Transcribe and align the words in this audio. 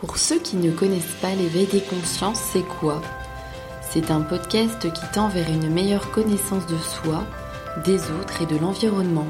Pour 0.00 0.16
ceux 0.16 0.38
qui 0.38 0.56
ne 0.56 0.70
connaissent 0.70 1.16
pas 1.20 1.34
l'éveil 1.34 1.66
des 1.66 1.82
consciences, 1.82 2.40
c'est 2.52 2.62
quoi? 2.62 3.02
C'est 3.90 4.10
un 4.10 4.22
podcast 4.22 4.90
qui 4.90 5.02
tend 5.12 5.28
vers 5.28 5.50
une 5.50 5.68
meilleure 5.68 6.10
connaissance 6.10 6.66
de 6.66 6.78
soi, 6.78 7.22
des 7.84 7.98
autres 8.04 8.40
et 8.40 8.46
de 8.46 8.56
l'environnement. 8.56 9.26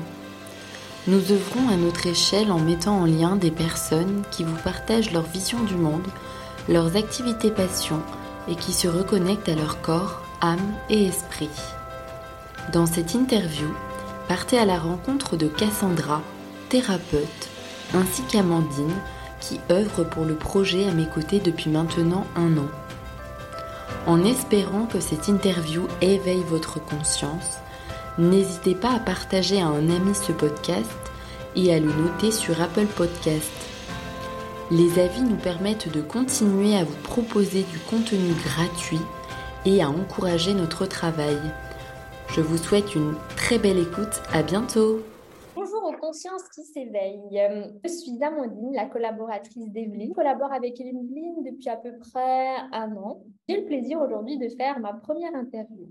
Nous 1.08 1.32
œuvrons 1.32 1.68
à 1.68 1.76
notre 1.76 2.06
échelle 2.06 2.52
en 2.52 2.60
mettant 2.60 3.00
en 3.00 3.04
lien 3.04 3.34
des 3.34 3.50
personnes 3.50 4.22
qui 4.30 4.44
vous 4.44 4.56
partagent 4.62 5.10
leur 5.10 5.24
vision 5.24 5.58
du 5.64 5.74
monde, 5.74 6.06
leurs 6.68 6.94
activités 6.94 7.50
passions 7.50 8.02
et 8.46 8.54
qui 8.54 8.72
se 8.72 8.86
reconnectent 8.86 9.48
à 9.48 9.56
leur 9.56 9.80
corps, 9.82 10.22
âme 10.40 10.74
et 10.88 11.06
esprit. 11.06 11.50
Dans 12.72 12.86
cette 12.86 13.14
interview, 13.14 13.66
partez 14.28 14.58
à 14.58 14.66
la 14.66 14.78
rencontre 14.78 15.36
de 15.36 15.48
Cassandra, 15.48 16.22
thérapeute, 16.68 17.48
ainsi 17.92 18.22
qu'Amandine, 18.30 18.94
qui 19.40 19.60
œuvre 19.70 20.04
pour 20.04 20.24
le 20.24 20.34
projet 20.34 20.86
à 20.88 20.92
mes 20.92 21.06
côtés 21.06 21.40
depuis 21.40 21.70
maintenant 21.70 22.26
un 22.36 22.56
an. 22.58 22.68
En 24.06 24.24
espérant 24.24 24.86
que 24.86 25.00
cette 25.00 25.28
interview 25.28 25.86
éveille 26.00 26.44
votre 26.48 26.82
conscience, 26.82 27.58
n'hésitez 28.18 28.74
pas 28.74 28.92
à 28.92 28.98
partager 28.98 29.60
à 29.60 29.66
un 29.66 29.90
ami 29.90 30.14
ce 30.14 30.32
podcast 30.32 30.90
et 31.56 31.74
à 31.74 31.78
le 31.78 31.92
noter 31.92 32.30
sur 32.30 32.60
Apple 32.60 32.86
Podcast. 32.86 33.50
Les 34.70 34.98
avis 35.00 35.22
nous 35.22 35.36
permettent 35.36 35.92
de 35.92 36.00
continuer 36.00 36.76
à 36.76 36.84
vous 36.84 36.96
proposer 37.02 37.64
du 37.64 37.78
contenu 37.78 38.32
gratuit 38.44 39.00
et 39.66 39.82
à 39.82 39.90
encourager 39.90 40.54
notre 40.54 40.86
travail. 40.86 41.38
Je 42.34 42.40
vous 42.40 42.56
souhaite 42.56 42.94
une 42.94 43.14
très 43.36 43.58
belle 43.58 43.78
écoute, 43.78 44.22
à 44.32 44.42
bientôt 44.42 45.02
conscience 46.00 46.48
qui 46.48 46.64
s'éveille. 46.64 47.20
Euh, 47.38 47.68
je 47.84 47.88
suis 47.88 48.22
Amandine, 48.22 48.72
la 48.72 48.86
collaboratrice 48.86 49.68
d'Evelyne. 49.70 50.08
Je 50.08 50.14
collabore 50.14 50.52
avec 50.52 50.80
Evelyne 50.80 51.42
depuis 51.44 51.68
à 51.68 51.76
peu 51.76 51.96
près 51.98 52.56
un 52.72 52.96
an. 52.96 53.22
J'ai 53.48 53.60
le 53.60 53.66
plaisir 53.66 54.00
aujourd'hui 54.00 54.38
de 54.38 54.48
faire 54.48 54.80
ma 54.80 54.94
première 54.94 55.34
interview. 55.34 55.88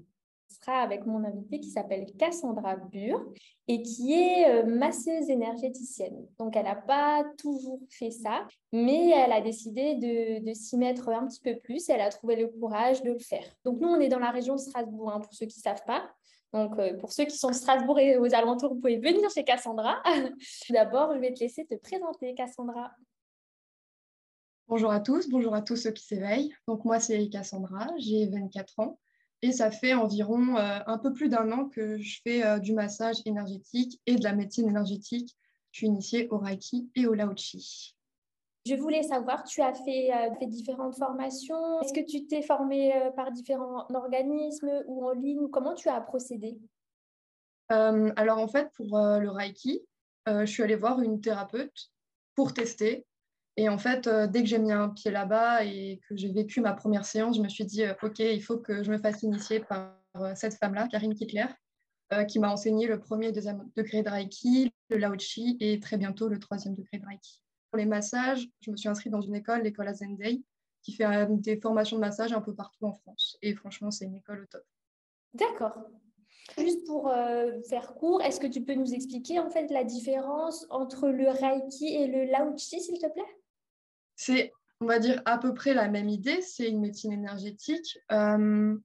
Ce 0.50 0.58
sera 0.58 0.82
avec 0.82 1.06
mon 1.06 1.24
invitée 1.24 1.60
qui 1.60 1.70
s'appelle 1.70 2.08
Cassandra 2.18 2.76
Bure 2.76 3.24
et 3.68 3.84
qui 3.84 4.14
est 4.14 4.50
euh, 4.50 4.66
masseuse 4.66 5.30
énergéticienne. 5.30 6.26
Donc, 6.40 6.56
elle 6.56 6.64
n'a 6.64 6.76
pas 6.76 7.24
toujours 7.38 7.80
fait 7.92 8.10
ça, 8.10 8.48
mais 8.74 9.12
elle 9.12 9.32
a 9.32 9.42
décidé 9.42 9.94
de, 9.96 10.54
s'y 10.54 10.76
mettre 10.76 11.10
un 11.10 11.28
petit 11.28 11.40
peu 11.40 11.56
plus. 11.60 11.88
Et 11.88 11.94
elle 11.94 12.02
a 12.02 12.10
trouvé 12.10 12.36
le 12.36 12.48
courage 12.48 13.04
de 13.04 13.12
le 13.12 13.20
faire. 13.20 13.46
Donc, 13.64 13.80
nous, 13.80 13.90
on 13.90 14.00
est 14.00 14.10
dans 14.10 14.18
la 14.18 14.32
région 14.32 14.56
de 14.56 14.60
Strasbourg, 14.60 15.12
hein, 15.12 15.20
pour 15.20 15.34
ceux 15.34 15.46
qui 15.46 15.60
ne 15.60 15.64
savent 15.64 15.86
pas. 15.86 16.10
Donc, 16.54 16.80
euh, 16.80 16.98
pour 16.98 17.12
ceux 17.12 17.26
qui 17.26 17.38
sont 17.38 17.54
Strasbourg 17.54 18.00
et 18.00 18.18
aux 18.18 18.34
alentours, 18.34 18.74
vous 18.74 18.80
pouvez 18.80 18.98
venir 18.98 19.30
chez 19.30 19.44
Cassandra. 19.44 20.02
D'abord, 20.70 21.14
je 21.14 21.20
vais 21.20 21.34
te 21.34 21.40
laisser 21.40 21.66
te 21.66 21.76
présenter, 21.76 22.34
Cassandra. 22.34 22.92
Bonjour 24.68 24.92
à 24.92 25.00
tous, 25.00 25.30
bonjour 25.30 25.56
à 25.56 25.62
tous 25.62 25.76
ceux 25.76 25.92
qui 25.92 26.06
s'éveillent. 26.06 26.54
Donc, 26.68 26.86
moi, 26.86 27.00
c'est 27.00 27.30
Cassandra, 27.30 27.88
j'ai 27.98 28.28
24 28.28 28.80
ans 28.80 29.00
et 29.42 29.52
ça 29.52 29.72
fait 29.72 29.94
environ 29.94 30.58
euh, 30.58 30.80
un 30.86 30.98
peu 30.98 31.14
plus 31.14 31.30
d'un 31.30 31.52
an 31.52 31.70
que 31.70 31.98
je 32.00 32.20
fais 32.24 32.46
euh, 32.46 32.60
du 32.60 32.74
massage 32.74 33.18
énergétique 33.26 34.02
et 34.06 34.16
de 34.16 34.24
la 34.24 34.34
médecine 34.34 34.68
énergétique. 34.68 35.36
Je 35.72 35.80
suis 35.80 35.88
initiée 35.88 36.28
au 36.30 36.40
Reiki 36.40 36.90
et 36.96 37.06
au 37.06 37.14
Lao-Chi. 37.14 37.96
Je 38.66 38.76
voulais 38.76 39.04
savoir, 39.04 39.44
tu 39.46 39.62
as 39.62 39.74
fait, 39.74 40.12
euh, 40.14 40.34
fait 40.38 40.48
différentes 40.48 40.96
formations. 40.96 41.82
Est-ce 41.82 41.94
que 41.94 42.06
tu 42.06 42.28
t'es 42.28 42.42
formé 42.42 42.94
euh, 42.94 43.12
par 43.12 43.32
différents 43.32 43.88
organismes 43.94 44.84
ou 44.88 45.06
en 45.06 45.12
ligne? 45.12 45.48
Comment 45.50 45.74
tu 45.74 45.88
as 45.88 46.00
procédé? 46.02 46.60
Euh, 47.72 48.12
Alors 48.16 48.38
en 48.40 48.48
fait, 48.48 48.70
pour 48.76 48.98
le 48.98 49.30
Reiki, 49.30 49.82
je 50.28 50.46
suis 50.46 50.62
allée 50.62 50.76
voir 50.76 51.02
une 51.02 51.22
thérapeute 51.22 51.90
pour 52.36 52.54
tester. 52.54 53.06
Et 53.58 53.68
en 53.68 53.78
fait, 53.78 54.08
dès 54.08 54.42
que 54.42 54.48
j'ai 54.48 54.60
mis 54.60 54.72
un 54.72 54.90
pied 54.90 55.12
là-bas 55.12 55.66
et 55.66 56.00
que 56.08 56.16
j'ai 56.16 56.32
vécu 56.32 56.62
ma 56.62 56.74
première 56.74 57.06
séance, 57.06 57.38
je 57.38 57.42
me 57.42 57.50
suis 57.50 57.66
dit, 57.66 57.84
OK, 58.04 58.20
il 58.20 58.42
faut 58.42 58.58
que 58.58 58.84
je 58.84 58.92
me 58.92 58.98
fasse 58.98 59.24
initier 59.24 59.60
par 59.62 59.96
cette 60.36 60.54
femme-là, 60.56 60.88
Karine 60.88 61.16
Kittler, 61.16 61.48
qui 62.28 62.40
m'a 62.40 62.52
enseigné 62.52 62.88
le 62.88 63.00
premier 63.00 63.28
et 63.28 63.32
deuxième 63.32 63.68
degré 63.76 64.04
de 64.04 64.10
Reiki, 64.10 64.72
le 64.90 64.98
Lao-Chi 64.98 65.58
et 65.60 65.80
très 65.80 65.98
bientôt 65.98 66.28
le 66.28 66.40
troisième 66.40 66.76
degré 66.76 67.00
de 67.00 67.06
Reiki. 67.06 67.42
Pour 67.72 67.78
les 67.78 67.86
massages, 67.86 68.48
je 68.62 68.72
me 68.72 68.78
suis 68.78 68.90
inscrite 68.90 69.12
dans 69.12 69.22
une 69.22 69.36
école, 69.36 69.62
l'école 69.62 69.88
Azendei, 69.88 70.44
qui 70.82 70.94
fait 70.94 71.06
euh, 71.06 71.28
des 71.30 71.60
formations 71.60 71.98
de 71.98 72.02
massage 72.02 72.34
un 72.34 72.42
peu 72.42 72.56
partout 72.56 72.86
en 72.86 72.94
France. 72.94 73.38
Et 73.42 73.54
franchement, 73.54 73.92
c'est 73.92 74.06
une 74.06 74.16
école 74.16 74.42
au 74.44 74.46
top. 74.46 74.64
D'accord. 75.34 75.78
Juste 76.58 76.86
pour 76.88 77.10
euh, 77.10 77.62
faire 77.70 77.94
court, 77.94 78.22
est-ce 78.24 78.40
que 78.40 78.48
tu 78.48 78.62
peux 78.62 78.74
nous 78.74 78.94
expliquer 78.94 79.40
en 79.40 79.52
fait 79.52 79.70
la 79.70 79.84
différence 79.84 80.66
entre 80.70 81.10
le 81.10 81.30
Reiki 81.30 81.88
et 81.96 82.08
le 82.08 82.26
Lao-Chi, 82.26 82.82
s'il 82.82 82.98
te 82.98 83.08
plaît? 83.08 83.38
C'est, 84.16 84.52
on 84.82 84.86
va 84.86 85.00
dire, 85.00 85.22
à 85.26 85.38
peu 85.38 85.54
près 85.54 85.74
la 85.74 85.88
même 85.88 86.10
idée. 86.10 86.42
C'est 86.42 86.68
une 86.68 86.80
médecine 86.80 87.12
énergétique. 87.12 88.00
Euh, 88.12 88.76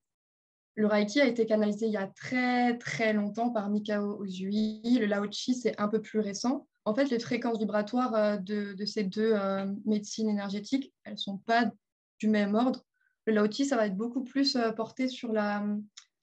le 0.75 0.87
Reiki 0.87 1.21
a 1.21 1.27
été 1.27 1.47
canalisé 1.47 1.87
il 1.87 1.93
y 1.93 1.97
a 1.97 2.09
très 2.09 2.77
très 2.79 3.13
longtemps 3.13 3.51
par 3.51 3.71
Mikao 3.71 4.23
Uzui. 4.25 4.99
Le 5.01 5.07
Lao-Chi, 5.07 5.55
c'est 5.55 5.81
un 5.81 5.89
peu 5.89 6.03
plus 6.03 6.19
récent. 6.19 6.67
En 6.87 6.95
fait, 6.95 7.07
les 7.07 7.19
fréquences 7.19 7.59
vibratoires 7.59 8.15
euh, 8.15 8.37
de, 8.37 8.85
ces 8.85 9.05
deux 9.05 9.33
euh, 9.33 9.67
médecines 9.85 10.29
énergétiques, 10.29 10.93
elles 11.05 11.15
ne 11.15 11.19
sont 11.19 11.39
pas 11.39 11.71
du 12.19 12.29
même 12.29 12.55
ordre. 12.55 12.85
Le 13.27 13.33
Lao-Chi, 13.33 13.65
ça 13.65 13.77
va 13.77 13.87
être 13.87 13.97
beaucoup 13.97 14.23
plus 14.23 14.57
euh, 14.57 14.71
porté 14.73 15.09
sur 15.09 15.33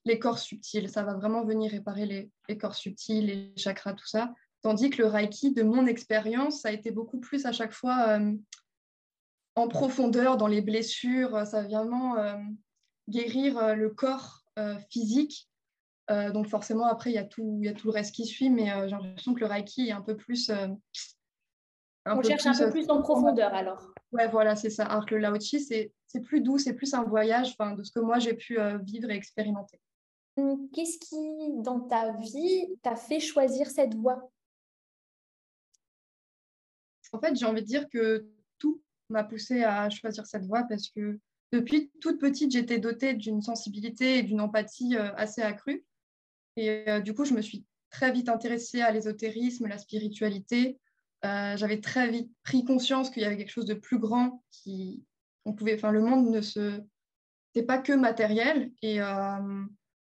les 0.06 0.20
corps 0.20 0.38
subtils. 0.38 0.90
Ça 0.90 1.04
va 1.04 1.16
vraiment 1.16 1.44
venir 1.44 1.72
réparer 1.72 2.06
les, 2.48 2.58
corps 2.58 2.76
subtils, 2.76 3.26
les 3.26 3.54
chakras, 3.58 3.94
tout 3.94 4.08
ça. 4.08 4.34
Tandis 4.62 4.92
que 4.92 5.02
le 5.02 5.08
Reiki, 5.08 5.54
de 5.54 5.64
mon 5.64 5.88
expérience, 5.88 6.62
ça 6.62 6.70
a 6.70 6.72
été 6.72 6.92
beaucoup 6.92 7.20
plus 7.20 7.48
à 7.48 7.52
chaque 7.52 7.74
fois 7.74 8.20
en 9.56 9.68
profondeur 9.68 10.38
dans 10.38 10.46
les 10.46 10.62
blessures. 10.62 11.48
Ça 11.48 11.64
vient 11.64 11.80
vraiment 11.80 12.16
guérir 13.10 13.76
le 13.76 13.90
corps 13.90 14.44
physique 14.92 15.51
euh, 16.12 16.32
donc 16.32 16.48
forcément, 16.48 16.86
après, 16.86 17.12
il 17.12 17.14
y, 17.14 17.20
a 17.20 17.24
tout, 17.24 17.58
il 17.62 17.66
y 17.66 17.70
a 17.70 17.74
tout 17.74 17.88
le 17.88 17.94
reste 17.94 18.14
qui 18.14 18.26
suit, 18.26 18.50
mais 18.50 18.72
euh, 18.72 18.88
j'ai 18.88 18.96
l'impression 18.96 19.34
que 19.34 19.40
le 19.40 19.46
Reiki 19.46 19.88
est 19.88 19.92
un 19.92 20.02
peu 20.02 20.18
plus... 20.18 20.50
Euh, 20.50 20.68
On 22.06 22.22
cherche 22.22 22.46
un 22.46 22.58
peu 22.58 22.70
plus 22.70 22.90
en 22.90 23.02
profondeur 23.02 23.54
alors. 23.54 23.94
Ouais, 24.12 24.28
voilà, 24.28 24.56
c'est 24.56 24.70
ça. 24.70 24.86
Alors 24.86 25.06
que 25.06 25.16
le 25.16 25.22
Lao-Chi, 25.22 25.62
c'est 25.62 25.94
plus 26.24 26.42
doux, 26.42 26.58
c'est 26.58 26.74
plus 26.74 26.94
un 26.94 27.04
voyage 27.04 27.56
de 27.58 27.84
ce 27.84 27.92
que 27.92 28.00
moi 28.00 28.20
j'ai 28.20 28.34
pu 28.34 28.58
vivre 28.84 29.10
et 29.10 29.16
expérimenter. 29.16 29.80
Hum, 30.38 30.70
qu'est-ce 30.74 30.98
qui, 30.98 31.62
dans 31.62 31.82
ta 31.82 32.14
vie, 32.18 32.68
t'a 32.82 32.96
fait 32.96 33.20
choisir 33.20 33.70
cette 33.70 33.96
voie? 33.96 34.32
En 37.14 37.20
fait, 37.20 37.36
j'ai 37.36 37.46
envie 37.46 37.62
de 37.62 37.68
dire 37.68 37.88
que 37.90 38.26
tout 38.58 38.82
m'a 39.10 39.24
poussé 39.24 39.64
à 39.64 39.90
choisir 39.90 40.26
cette 40.26 40.46
voie 40.46 40.64
parce 40.64 40.90
que 40.90 41.20
depuis 41.52 41.92
toute 42.02 42.20
petite, 42.20 42.52
j'étais 42.52 42.80
dotée 42.80 43.14
d'une 43.14 43.42
sensibilité 43.42 44.18
et 44.20 44.24
d'une 44.24 44.42
empathie 44.42 44.98
assez 44.98 45.42
accrue. 45.42 45.86
Et 46.58 46.90
euh, 46.90 47.00
du 47.00 47.14
coup, 47.14 47.26
je 47.26 47.34
me 47.34 47.42
suis 47.42 47.66
très 47.90 48.12
vite 48.12 48.30
intéressée 48.30 48.82
à 48.82 48.92
l'ésotérisme, 48.92 49.68
la 49.68 49.78
spiritualité. 49.78 50.80
Euh, 51.26 51.56
j'avais 51.56 51.80
très 51.80 52.10
vite 52.10 52.32
pris 52.44 52.64
conscience 52.64 53.10
qu'il 53.10 53.22
y 53.22 53.26
avait 53.26 53.38
quelque 53.38 53.52
chose 53.52 53.66
de 53.66 53.76
plus 53.76 54.00
grand 54.00 54.44
qui 54.50 55.04
on 55.46 55.54
pouvait 55.54 55.76
enfin 55.76 55.92
le 55.92 56.02
monde 56.02 56.32
ne 56.32 56.42
se 56.42 56.82
c'est 57.54 57.64
pas 57.64 57.78
que 57.78 57.94
matériel. 57.94 58.72
Et 58.82 59.02
euh, 59.02 59.64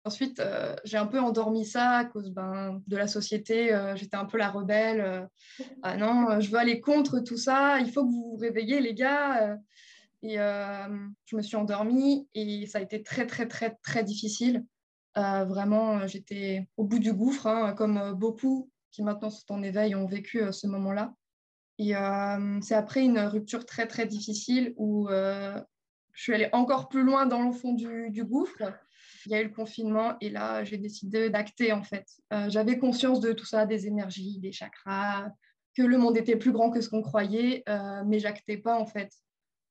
ensuite 0.06 0.42
j'ai 0.86 0.98
un 0.98 1.06
peu 1.06 1.20
endormi 1.20 1.66
ça 1.66 1.98
à 1.98 2.06
cause 2.06 2.32
ben, 2.32 2.82
de 2.88 2.98
la 2.98 3.08
société. 3.08 3.78
J'étais 3.96 4.16
un 4.16 4.26
peu 4.26 4.38
la 4.38 4.50
rebelle. 4.50 5.28
Ah 5.84 5.98
non 5.98 6.40
je 6.40 6.50
veux 6.50 6.58
aller 6.58 6.82
contre 6.82 7.20
tout 7.20 7.38
ça. 7.38 7.80
Il 7.80 7.92
faut 7.92 8.06
que 8.06 8.12
vous 8.12 8.32
vous 8.32 8.38
réveillez 8.38 8.80
les 8.80 8.96
gars. 8.96 9.58
Et 10.24 10.38
je 10.38 11.36
me 11.36 11.42
suis 11.42 11.58
endormie 11.58 12.28
et 12.34 12.66
ça 12.66 12.80
a 12.80 12.82
été 12.82 13.04
très 13.04 13.28
très 13.28 13.48
très 13.48 13.78
très 13.84 14.04
difficile 14.04 14.66
euh, 15.18 15.46
vraiment, 15.46 16.00
euh, 16.00 16.08
j'étais 16.08 16.68
au 16.78 16.86
bout 16.86 17.00
du 17.00 17.14
gouffre, 17.14 17.48
hein, 17.48 17.74
comme 17.74 17.98
euh, 17.98 18.14
beaucoup 18.14 18.70
qui 18.92 19.04
maintenant 19.04 19.30
sont 19.30 19.54
en 19.54 19.64
éveil 19.64 19.96
ont 19.96 20.06
vécu 20.06 20.42
ce 20.52 20.68
moment-là. 20.68 21.14
Et 21.80 21.94
c'est 22.62 22.76
après 22.76 23.04
une 23.04 23.18
rupture 23.18 23.66
très 23.66 23.88
très 23.88 24.06
difficile 24.06 24.76
où 24.78 25.08
je 25.10 25.64
suis 26.14 26.32
allée 26.32 26.50
encore 26.52 26.90
plus 26.90 27.02
loin 27.02 27.26
dans 27.26 27.42
le 27.42 27.52
fond 27.52 27.74
du, 27.74 28.12
du, 28.12 28.24
gouffre. 28.24 28.72
Il 29.26 29.32
y 29.32 29.36
a 29.36 29.42
eu 29.42 29.46
le 29.46 29.50
confinement 29.50 30.16
et 30.22 30.30
là, 30.30 30.64
j'ai 30.64 30.78
décidé 30.78 31.32
d'acter 31.32 31.74
en 31.74 31.82
fait. 31.82 32.06
J'avais 32.50 32.78
conscience 32.78 33.20
de 33.20 33.34
tout 33.34 33.48
ça, 33.48 33.66
des 33.66 33.88
énergies, 33.88 34.38
des 34.38 34.52
chakras, 34.52 35.32
que 35.76 35.82
le 35.82 35.98
monde 35.98 36.16
était 36.16 36.36
plus 36.36 36.52
grand 36.52 36.70
que 36.70 36.80
ce 36.80 36.90
qu'on 36.90 37.02
croyait, 37.02 37.64
mais 38.06 38.20
j'actais 38.20 38.58
pas 38.58 38.80
en 38.80 38.86
fait. 38.86 39.12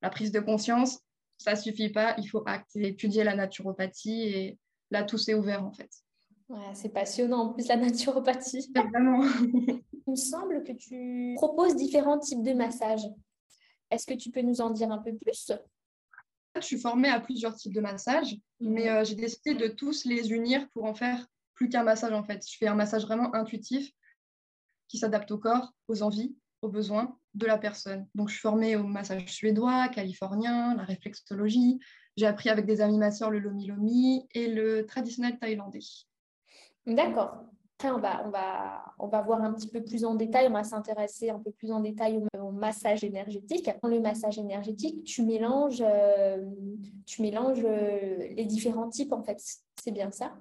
La 0.01 0.09
prise 0.09 0.33
de 0.33 0.41
conscience, 0.41 0.99
ça 1.37 1.55
suffit 1.55 1.89
pas, 1.89 2.15
il 2.17 2.27
faut 2.27 2.43
acter, 2.45 2.87
étudier 2.89 3.23
la 3.23 3.37
naturopathie 3.37 4.23
et 4.23 4.59
là, 4.93 5.03
tout 5.03 5.17
s'est 5.17 5.33
ouvert 5.33 5.65
en 5.65 5.71
fait. 5.71 5.89
Ouais, 6.49 6.73
c'est 6.73 6.89
passionnant 6.89 7.49
en 7.49 7.53
plus 7.53 7.67
la 7.67 7.75
naturopathie. 7.77 8.71
Vraiment. 8.73 9.23
Il 9.43 10.11
me 10.11 10.15
semble 10.15 10.63
que 10.63 10.71
tu 10.71 11.33
proposes 11.35 11.75
différents 11.75 12.19
types 12.19 12.43
de 12.43 12.53
massages. 12.53 13.07
Est-ce 13.89 14.05
que 14.05 14.13
tu 14.13 14.31
peux 14.31 14.41
nous 14.41 14.61
en 14.61 14.69
dire 14.69 14.91
un 14.91 14.99
peu 14.99 15.13
plus? 15.15 15.51
Je 16.55 16.61
suis 16.61 16.77
formée 16.77 17.09
à 17.09 17.19
plusieurs 17.19 17.55
types 17.55 17.73
de 17.73 17.81
massages, 17.81 18.35
mhm. 18.59 18.73
mais 18.73 18.89
euh, 18.89 19.03
j'ai 19.03 19.15
décidé 19.15 19.55
de 19.55 19.67
tous 19.67 20.05
les 20.05 20.31
unir 20.31 20.67
pour 20.71 20.85
en 20.85 20.93
faire 20.93 21.25
plus 21.55 21.69
qu'un 21.69 21.83
massage 21.83 22.13
en 22.13 22.23
fait. 22.23 22.45
Je 22.47 22.57
fais 22.57 22.67
un 22.67 22.75
massage 22.75 23.03
vraiment 23.03 23.33
intuitif 23.33 23.91
qui 24.87 24.97
s'adapte 24.97 25.31
au 25.31 25.37
corps, 25.37 25.73
aux 25.87 26.03
envies, 26.03 26.35
aux 26.61 26.69
besoins. 26.69 27.17
De 27.33 27.45
la 27.45 27.57
personne. 27.57 28.07
Donc, 28.15 28.29
je 28.29 28.33
suis 28.33 28.41
formée 28.41 28.75
au 28.75 28.83
massage 28.83 29.25
suédois, 29.25 29.87
californien, 29.89 30.75
la 30.75 30.83
réflexologie. 30.83 31.79
J'ai 32.15 32.27
appris 32.27 32.49
avec 32.49 32.65
des 32.65 32.81
amis 32.81 32.97
masseurs 32.97 33.31
le 33.31 33.39
lomi 33.39 33.67
lomi 33.67 34.27
et 34.33 34.47
le 34.47 34.85
traditionnel 34.85 35.39
thaïlandais. 35.39 35.79
D'accord. 36.85 37.43
On 37.85 37.97
va, 37.97 38.25
on, 38.25 38.29
va, 38.29 38.85
on 38.97 39.07
va 39.07 39.21
voir 39.21 39.41
un 39.41 39.51
petit 39.51 39.67
peu 39.67 39.83
plus 39.83 40.05
en 40.05 40.15
détail, 40.15 40.47
on 40.47 40.53
va 40.53 40.63
s'intéresser 40.63 41.29
un 41.31 41.39
peu 41.39 41.51
plus 41.51 41.69
en 41.71 41.81
détail 41.81 42.17
au, 42.39 42.51
massage 42.51 43.03
énergétique. 43.03 43.69
Dans 43.81 43.89
le 43.89 43.99
massage 43.99 44.37
énergétique, 44.37 45.03
tu 45.03 45.21
mélanges, 45.23 45.83
euh, 45.85 46.49
tu 47.05 47.21
mélanges 47.21 47.63
euh, 47.65 48.17
les 48.37 48.45
différents 48.45 48.89
types, 48.89 49.11
en 49.11 49.21
fait. 49.21 49.37
C'est 49.83 49.91
bien 49.91 50.11
ça? 50.11 50.33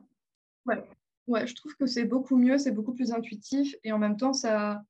Ouais. 0.66 0.84
ouais, 1.26 1.44
je 1.46 1.54
trouve 1.56 1.74
que 1.74 1.86
c'est 1.86 2.04
beaucoup 2.04 2.36
mieux, 2.36 2.58
c'est 2.58 2.70
beaucoup 2.70 2.92
plus 2.92 3.10
intuitif 3.10 3.74
et 3.82 3.90
en 3.90 3.98
même 3.98 4.16
temps, 4.16 4.32
ça, 4.32 4.84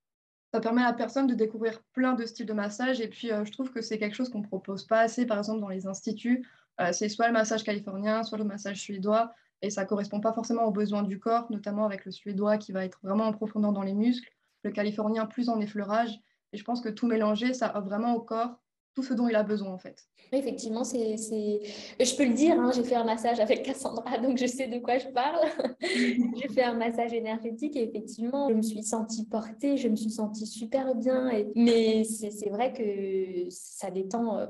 ça 0.53 0.61
permet 0.61 0.83
à 0.83 0.87
la 0.87 0.93
personne 0.93 1.27
de 1.27 1.35
découvrir 1.35 1.83
plein 1.93 2.15
de 2.15 2.25
styles 2.27 2.47
de 2.47 2.53
massage. 2.53 3.01
Et 3.01 3.09
puis, 3.09 3.33
euh, 3.33 3.45
je 3.45 3.53
trouve 3.53 3.71
que 3.71 3.81
c'est 3.81 3.99
quelque 3.99 4.15
chose 4.15 4.29
qu'on 4.29 4.41
ne 4.41 4.47
propose 4.47 4.87
pas 4.87 5.01
assez, 5.01 5.27
par 5.27 5.39
exemple, 5.39 5.61
dans 5.61 5.69
les 5.69 5.87
instituts. 5.87 6.47
c'est 6.93 7.09
soit 7.09 7.29
le 7.29 7.33
massage 7.33 7.63
californien, 7.65 8.23
soit 8.23 8.39
le 8.39 8.45
massage 8.45 8.81
suédois 8.81 9.33
et 9.63 9.71
ça 9.71 9.83
ne 9.83 9.87
correspond 9.87 10.21
pas 10.21 10.33
forcément 10.33 10.65
aux 10.65 10.73
besoins 10.73 11.05
du 11.05 11.21
corps, 11.21 11.47
notamment 11.51 11.87
avec 11.87 12.05
le 12.05 12.11
suédois 12.11 12.59
qui 12.59 12.73
va 12.73 12.85
être 12.85 12.99
vraiment 13.03 13.27
en 13.27 13.33
profondeur 13.33 13.73
dans 13.73 13.83
les 13.83 13.95
muscles, 13.95 14.29
le 14.65 14.73
californien 14.73 15.27
plus 15.27 15.49
en 15.49 15.61
effleurage. 15.61 16.21
Et 16.53 16.59
je 16.59 16.65
pense 16.65 16.81
que 16.81 16.89
tout 16.89 17.07
mélanger, 17.07 17.55
ça 17.55 17.77
offre 17.77 17.87
vraiment 17.87 18.15
au 18.15 18.21
corps 18.21 18.61
tout 18.95 19.03
ce 19.03 19.15
dont 19.15 19.29
il 19.29 19.37
a 19.37 19.43
besoin 19.43 19.73
en 19.73 19.79
fait. 19.79 19.97
Effectivement, 20.33 20.85
c'est, 20.85 21.17
je 21.17 22.17
peux 22.17 22.25
le 22.25 22.33
dire, 22.33 22.59
hein, 22.59 22.71
j'ai 22.75 22.85
fait 22.85 22.95
un 22.95 23.05
massage 23.05 23.41
avec 23.41 23.63
Cassandra, 23.63 24.19
donc 24.23 24.39
je 24.39 24.47
sais 24.47 24.67
de 24.67 24.79
quoi 24.79 24.99
je 24.99 25.09
parle. 25.09 25.41
j'ai 25.81 26.49
fait 26.49 26.63
un 26.63 26.75
massage 26.75 27.13
énergétique 27.13 27.77
et 27.77 27.83
effectivement, 27.83 28.49
je 28.49 28.55
me 28.55 28.63
suis 28.63 28.83
sentie 28.83 29.27
portée, 29.27 29.77
je 29.77 29.89
me 29.89 29.97
suis 29.97 30.11
sentie 30.11 30.47
super 30.47 30.95
bien. 30.95 31.29
Et... 31.31 31.53
Mais 31.55 32.05
c'est, 32.05 32.51
vrai 32.51 32.73
que 32.73 33.51
ça 33.51 33.91
détend, 33.91 34.39
euh, 34.39 34.47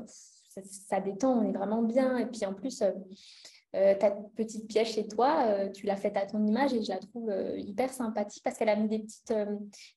ça, 0.51 0.61
ça, 0.65 1.01
détend, 1.01 1.41
on 1.41 1.49
est 1.49 1.57
vraiment 1.57 1.83
bien. 1.83 2.19
Et 2.19 2.27
puis 2.27 2.47
en 2.47 2.55
plus, 2.55 2.83
euh, 2.83 2.91
euh, 3.75 3.95
ta 3.95 4.11
petite 4.11 4.69
pièce 4.69 4.89
chez 4.89 5.09
toi, 5.09 5.47
euh, 5.47 5.71
tu 5.71 5.87
l'as 5.87 5.97
faite 5.97 6.17
à 6.19 6.27
ton 6.27 6.45
image 6.47 6.75
et 6.75 6.83
je 6.83 6.91
la 6.91 6.99
trouve 6.99 7.31
euh, 7.31 7.57
hyper 7.57 7.91
sympathique 7.91 8.43
parce 8.45 8.59
qu'elle 8.59 8.69
a 8.69 8.77
mis 8.77 8.89
des 8.89 8.99
petites, 8.99 9.33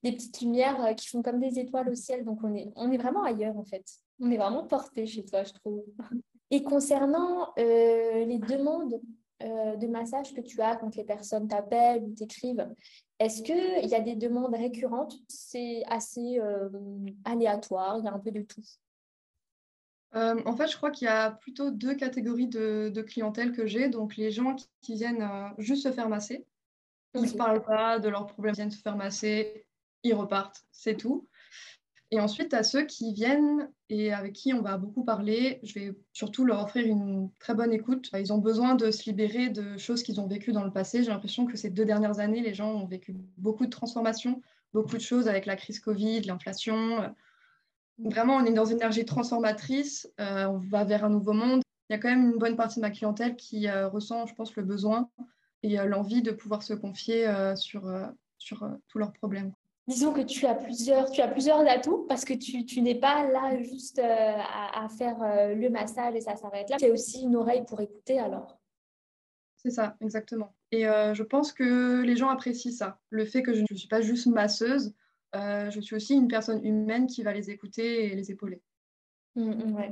des 0.02 0.14
petites 0.14 0.40
lumières 0.40 0.96
qui 0.96 1.10
font 1.10 1.22
comme 1.22 1.42
des 1.42 1.60
étoiles 1.60 1.90
au 1.90 1.96
ciel. 1.96 2.24
Donc, 2.24 2.40
on 2.44 2.54
est, 2.56 2.72
on 2.76 2.90
est 2.92 2.98
vraiment 2.98 3.24
ailleurs, 3.24 3.58
en 3.58 3.66
fait. 3.66 3.86
On 4.20 4.32
est 4.32 4.38
vraiment 4.38 4.66
porté 4.66 5.06
chez 5.06 5.26
toi, 5.26 5.44
je 5.44 5.54
trouve. 5.54 5.84
Et 6.52 6.64
concernant 6.64 7.54
les 7.58 8.40
demandes 8.40 9.00
de 9.42 9.88
massage 9.88 10.34
que 10.34 10.42
tu 10.42 10.62
as 10.62 10.78
quand 10.78 10.96
les 10.96 11.04
personnes 11.04 11.48
t'appellent 11.48 12.04
ou 12.04 12.14
t'écrivent, 12.14 12.68
est-ce 13.20 13.42
qu'il 13.42 13.90
y 13.90 13.96
a 13.96 14.00
des 14.00 14.16
demandes 14.16 14.56
récurrentes? 14.56 15.16
C'est 15.28 15.84
assez 15.88 16.40
aléatoire, 17.26 17.98
il 18.00 18.06
y 18.06 18.08
a 18.08 18.14
un 18.14 18.20
peu 18.20 18.32
de 18.32 18.42
tout. 18.42 18.62
Euh, 20.16 20.42
en 20.46 20.56
fait, 20.56 20.68
je 20.68 20.78
crois 20.78 20.92
qu'il 20.92 21.06
y 21.06 21.10
a 21.10 21.32
plutôt 21.32 21.72
deux 21.72 21.94
catégories 21.94 22.48
de, 22.48 23.02
clientèle 23.02 23.52
que 23.52 23.66
j'ai. 23.66 23.90
Donc, 23.90 24.16
les 24.16 24.32
gens 24.32 24.56
qui, 24.82 24.96
viennent 24.96 25.22
euh, 25.22 25.50
juste 25.58 25.84
se 25.84 25.92
faire 25.92 26.10
masser. 26.10 26.46
Ils 27.16 27.22
ne 27.22 27.38
parlent 27.38 27.64
pas 27.64 28.00
de 28.00 28.10
leurs 28.10 28.28
problèmes, 28.28 28.54
ils 28.54 28.58
viennent 28.58 28.72
se 28.72 28.82
faire 28.82 28.98
masser, 28.98 29.66
ils 30.04 30.14
repartent, 30.14 30.66
c'est 30.72 30.98
tout. 30.98 31.28
Et 32.16 32.20
ensuite, 32.22 32.54
à 32.54 32.64
ceux 32.64 32.86
qui 32.86 33.14
viennent 33.14 33.70
et 33.90 34.14
avec 34.14 34.32
qui 34.32 34.54
on 34.54 34.62
va 34.62 34.78
beaucoup 34.78 35.04
parler, 35.04 35.60
je 35.64 35.78
vais 35.78 35.98
surtout 36.14 36.46
leur 36.46 36.64
offrir 36.64 36.86
une 36.86 37.30
très 37.40 37.54
bonne 37.54 37.74
écoute. 37.74 38.10
Ils 38.18 38.32
ont 38.32 38.38
besoin 38.38 38.76
de 38.76 38.90
se 38.90 39.04
libérer 39.04 39.50
de 39.50 39.78
choses 39.78 40.02
qu'ils 40.02 40.22
ont 40.22 40.28
vécues 40.28 40.54
dans 40.54 40.64
le 40.64 40.72
passé. 40.72 41.04
J'ai 41.04 41.12
l'impression 41.12 41.46
que 41.46 41.58
ces 41.58 41.70
deux 41.70 41.84
dernières 41.84 42.20
années, 42.20 42.42
les 42.42 42.54
gens 42.54 42.72
ont 42.72 42.86
vécu 42.86 43.14
beaucoup 43.38 43.66
de 43.66 43.70
transformations, 43.70 44.42
beaucoup 44.74 44.96
de 44.96 45.02
choses 45.02 45.28
avec 45.28 45.46
la 45.46 45.58
crise 45.58 45.82
Covid, 45.82 46.22
l'inflation, 46.22 47.04
Vraiment, 47.98 48.36
on 48.36 48.46
est 48.46 48.52
dans 48.52 48.66
une 48.66 48.78
énergie 48.78 49.06
transformatrice, 49.06 50.12
euh, 50.20 50.46
on 50.48 50.58
va 50.58 50.84
vers 50.84 51.06
un 51.06 51.10
nouveau 51.10 51.32
monde. 51.32 51.62
Il 51.90 51.94
y 51.94 51.96
a 51.96 52.00
quand 52.00 52.10
même 52.10 52.32
une 52.32 52.38
bonne 52.38 52.58
partie 52.58 52.80
de 52.80 52.82
ma 52.82 52.90
clientèle 52.90 53.36
qui 53.36 53.70
euh, 53.70 53.88
ressent, 53.88 54.26
je 54.26 54.36
pense, 54.36 54.56
le 54.56 54.64
besoin 54.64 55.10
et 55.64 55.80
euh, 55.80 55.86
l'envie 55.86 56.22
de 56.22 56.32
pouvoir 56.32 56.62
se 56.62 56.74
confier 56.74 57.28
sur, 57.56 57.90
sur 58.38 58.70
tous 58.90 58.98
leurs 58.98 59.14
problèmes. 59.14 59.54
Disons 59.88 60.14
que 60.14 60.22
tu 60.22 60.46
as 60.48 60.56
plusieurs, 60.56 61.12
tu 61.12 61.22
atouts 61.22 62.06
parce 62.08 62.26
que 62.26 62.34
tu, 62.34 62.82
n'es 62.82 62.96
pas 62.96 63.28
là 63.30 63.62
juste 63.62 64.00
à, 64.00 64.84
à, 64.84 64.90
faire 64.90 65.18
le 65.56 65.70
massage 65.70 66.16
et 66.16 66.22
ça 66.22 66.36
s'arrête 66.36 66.70
là. 66.72 66.78
Tu 66.78 66.86
as 66.86 66.90
aussi 66.90 67.22
une 67.22 67.36
oreille 67.36 67.64
pour 67.68 67.80
écouter 67.82 68.18
alors. 68.18 68.58
C'est 69.58 69.70
ça, 69.70 69.96
exactement. 70.02 70.56
Et 70.72 70.86
je 70.86 71.22
pense 71.22 71.54
que 71.54 72.02
les 72.02 72.16
gens 72.16 72.30
apprécient 72.30 72.72
ça. 72.72 73.00
Le 73.12 73.26
fait 73.26 73.44
que 73.44 73.54
je 73.54 73.62
ne 73.70 73.78
suis 73.78 73.88
pas 73.88 74.02
juste 74.02 74.26
masseuse, 74.26 74.96
euh, 75.36 75.70
je 75.70 75.80
suis 75.82 75.96
aussi 75.96 76.14
une 76.14 76.28
personne 76.28 76.64
humaine 76.66 77.08
qui 77.08 77.24
va 77.24 77.34
les 77.34 77.50
écouter 77.50 78.06
et 78.06 78.16
les 78.16 78.32
épauler. 78.32 78.62
Mmh, 79.36 79.50
mmh, 79.50 79.92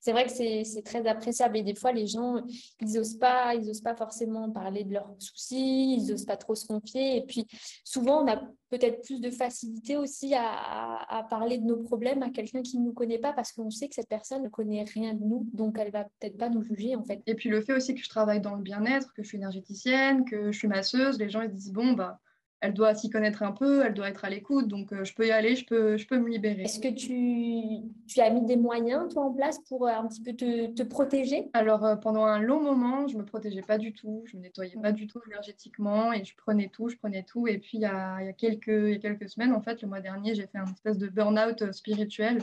c'est 0.00 0.10
vrai 0.10 0.24
que 0.24 0.32
c'est 0.32 0.82
très 0.84 1.06
appréciable 1.06 1.56
et 1.56 1.62
des 1.62 1.76
fois 1.76 1.92
les 1.92 2.08
gens 2.08 2.42
ils 2.80 2.92
n'osent 2.92 3.18
pas 3.18 3.54
ils 3.54 3.70
osent 3.70 3.82
pas 3.82 3.94
forcément 3.94 4.50
parler 4.50 4.82
de 4.82 4.94
leurs 4.94 5.14
soucis 5.20 5.94
ils 5.96 6.06
n'osent 6.10 6.24
pas 6.24 6.36
trop 6.36 6.56
se 6.56 6.66
confier. 6.66 7.18
Et 7.18 7.22
puis 7.24 7.46
souvent 7.84 8.24
on 8.24 8.28
a 8.28 8.42
peut-être 8.68 9.02
plus 9.02 9.20
de 9.20 9.30
facilité 9.30 9.96
aussi 9.96 10.34
à, 10.34 11.24
parler 11.30 11.58
de 11.58 11.64
nos 11.64 11.76
problèmes 11.76 12.24
à 12.24 12.30
quelqu'un 12.30 12.62
qui 12.62 12.78
ne 12.78 12.86
nous 12.86 12.92
connaît 12.92 13.18
pas 13.18 13.32
parce 13.32 13.52
qu'on 13.52 13.70
sait 13.70 13.88
que 13.88 13.94
cette 13.94 14.08
personne 14.08 14.42
ne 14.42 14.48
connaît 14.48 14.82
rien 14.82 15.14
de 15.14 15.22
nous 15.22 15.48
donc 15.52 15.78
elle 15.78 15.92
va 15.92 16.04
peut-être 16.18 16.36
pas 16.36 16.48
nous 16.48 16.62
juger 16.62 16.96
en 16.96 17.04
fait. 17.04 17.22
Et 17.26 17.36
puis 17.36 17.48
le 17.48 17.60
fait 17.60 17.74
aussi 17.74 17.94
que 17.94 18.02
je 18.02 18.08
travaille 18.08 18.40
dans 18.40 18.56
le 18.56 18.62
bien-être 18.62 19.12
que 19.12 19.22
je 19.22 19.28
suis 19.28 19.38
énergéticienne 19.38 20.24
que 20.24 20.50
je 20.50 20.58
suis 20.58 20.68
masseuse 20.68 21.16
les 21.18 21.30
gens 21.30 21.42
ils 21.42 21.52
disent 21.52 21.72
bon 21.72 21.92
bah 21.92 22.18
elle 22.60 22.74
doit 22.74 22.94
s'y 22.94 23.08
connaître 23.08 23.42
un 23.42 23.52
peu, 23.52 23.84
elle 23.84 23.94
doit 23.94 24.08
être 24.08 24.24
à 24.24 24.30
l'écoute, 24.30 24.68
donc 24.68 24.92
euh, 24.92 25.02
je 25.04 25.14
peux 25.14 25.26
y 25.26 25.30
aller, 25.30 25.56
je 25.56 25.64
peux, 25.64 25.96
je 25.96 26.06
peux 26.06 26.18
me 26.18 26.28
libérer. 26.28 26.62
Est-ce 26.62 26.78
que 26.78 26.88
tu, 26.88 27.88
tu, 28.06 28.20
as 28.20 28.28
mis 28.28 28.44
des 28.44 28.56
moyens, 28.56 29.12
toi, 29.12 29.24
en 29.24 29.32
place 29.32 29.58
pour 29.60 29.86
euh, 29.86 29.90
un 29.90 30.06
petit 30.06 30.22
peu 30.22 30.34
te, 30.34 30.66
te 30.74 30.82
protéger? 30.82 31.48
Alors, 31.54 31.84
euh, 31.86 31.96
pendant 31.96 32.24
un 32.24 32.38
long 32.38 32.62
moment, 32.62 33.08
je 33.08 33.14
ne 33.14 33.22
me 33.22 33.24
protégeais 33.24 33.62
pas 33.62 33.78
du 33.78 33.94
tout, 33.94 34.24
je 34.26 34.36
ne 34.36 34.40
me 34.40 34.44
nettoyais 34.44 34.76
pas 34.80 34.92
du 34.92 35.06
tout 35.06 35.20
énergétiquement 35.26 36.12
et 36.12 36.22
je 36.22 36.36
prenais 36.36 36.68
tout, 36.68 36.90
je 36.90 36.96
prenais 36.96 37.22
tout. 37.22 37.48
Et 37.48 37.58
puis, 37.58 37.78
il 37.78 37.80
y 37.80 37.86
a, 37.86 38.20
il 38.20 38.26
y 38.26 38.28
a 38.28 38.34
quelques, 38.34 38.66
il 38.68 38.90
y 38.90 38.96
a 38.96 38.98
quelques 38.98 39.30
semaines, 39.30 39.52
en 39.52 39.62
fait, 39.62 39.80
le 39.80 39.88
mois 39.88 40.00
dernier, 40.00 40.34
j'ai 40.34 40.46
fait 40.46 40.58
un 40.58 40.70
espèce 40.70 40.98
de 40.98 41.08
burn-out 41.08 41.72
spirituel, 41.72 42.42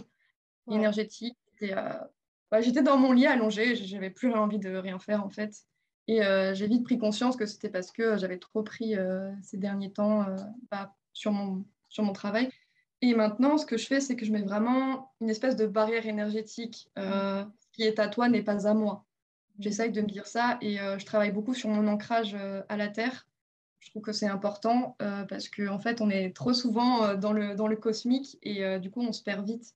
énergétique. 0.71 1.37
Et, 1.61 1.73
bah, 2.49 2.61
j'étais 2.61 2.81
dans 2.81 2.97
mon 2.97 3.11
lit 3.11 3.27
allongée, 3.27 3.75
j'avais 3.75 4.09
plus 4.09 4.33
envie 4.33 4.59
de 4.59 4.75
rien 4.75 4.97
faire, 4.97 5.23
en 5.23 5.29
fait. 5.29 5.53
Et 6.07 6.23
euh, 6.23 6.53
j'ai 6.53 6.67
vite 6.67 6.83
pris 6.83 6.97
conscience 6.97 7.35
que 7.35 7.45
c'était 7.45 7.69
parce 7.69 7.91
que 7.91 8.17
j'avais 8.17 8.37
trop 8.37 8.63
pris 8.63 8.95
euh, 8.95 9.29
ces 9.41 9.57
derniers 9.57 9.91
temps 9.91 10.23
euh, 10.23 10.35
bah, 10.71 10.95
sur, 11.13 11.31
mon, 11.31 11.65
sur 11.89 12.03
mon 12.03 12.13
travail. 12.13 12.49
Et 13.01 13.13
maintenant, 13.13 13.57
ce 13.57 13.65
que 13.65 13.77
je 13.77 13.85
fais, 13.85 13.99
c'est 13.99 14.15
que 14.15 14.25
je 14.25 14.31
mets 14.31 14.41
vraiment 14.41 15.11
une 15.21 15.29
espèce 15.29 15.55
de 15.55 15.67
barrière 15.67 16.07
énergétique. 16.07 16.89
ce 16.95 17.45
qui 17.73 17.83
est 17.83 17.99
à 17.99 18.07
toi 18.07 18.27
n'est 18.27 18.41
pas 18.41 18.67
à 18.67 18.73
moi. 18.73 19.05
J'essaye 19.59 19.91
de 19.91 20.01
me 20.01 20.07
dire 20.07 20.25
ça 20.25 20.57
et 20.61 20.77
je 20.77 21.05
travaille 21.05 21.31
beaucoup 21.31 21.53
sur 21.53 21.69
mon 21.69 21.87
ancrage 21.87 22.35
à 22.69 22.77
la 22.77 22.87
Terre. 22.87 23.27
Je 23.79 23.91
trouve 23.91 24.01
que 24.01 24.13
c'est 24.13 24.27
important 24.27 24.95
parce 25.29 25.47
qu'en 25.47 25.75
en 25.75 25.79
fait, 25.79 26.01
on 26.01 26.09
est 26.09 26.35
trop 26.35 26.53
souvent 26.53 27.13
dans, 27.13 27.33
le, 27.33 27.53
dans 27.53 27.67
le 27.67 27.75
cosmique 27.75 28.39
et 28.41 28.79
du 28.79 28.89
coup, 28.89 29.01
on 29.01 29.13
se 29.13 29.21
perd 29.21 29.45
vite. 29.45 29.75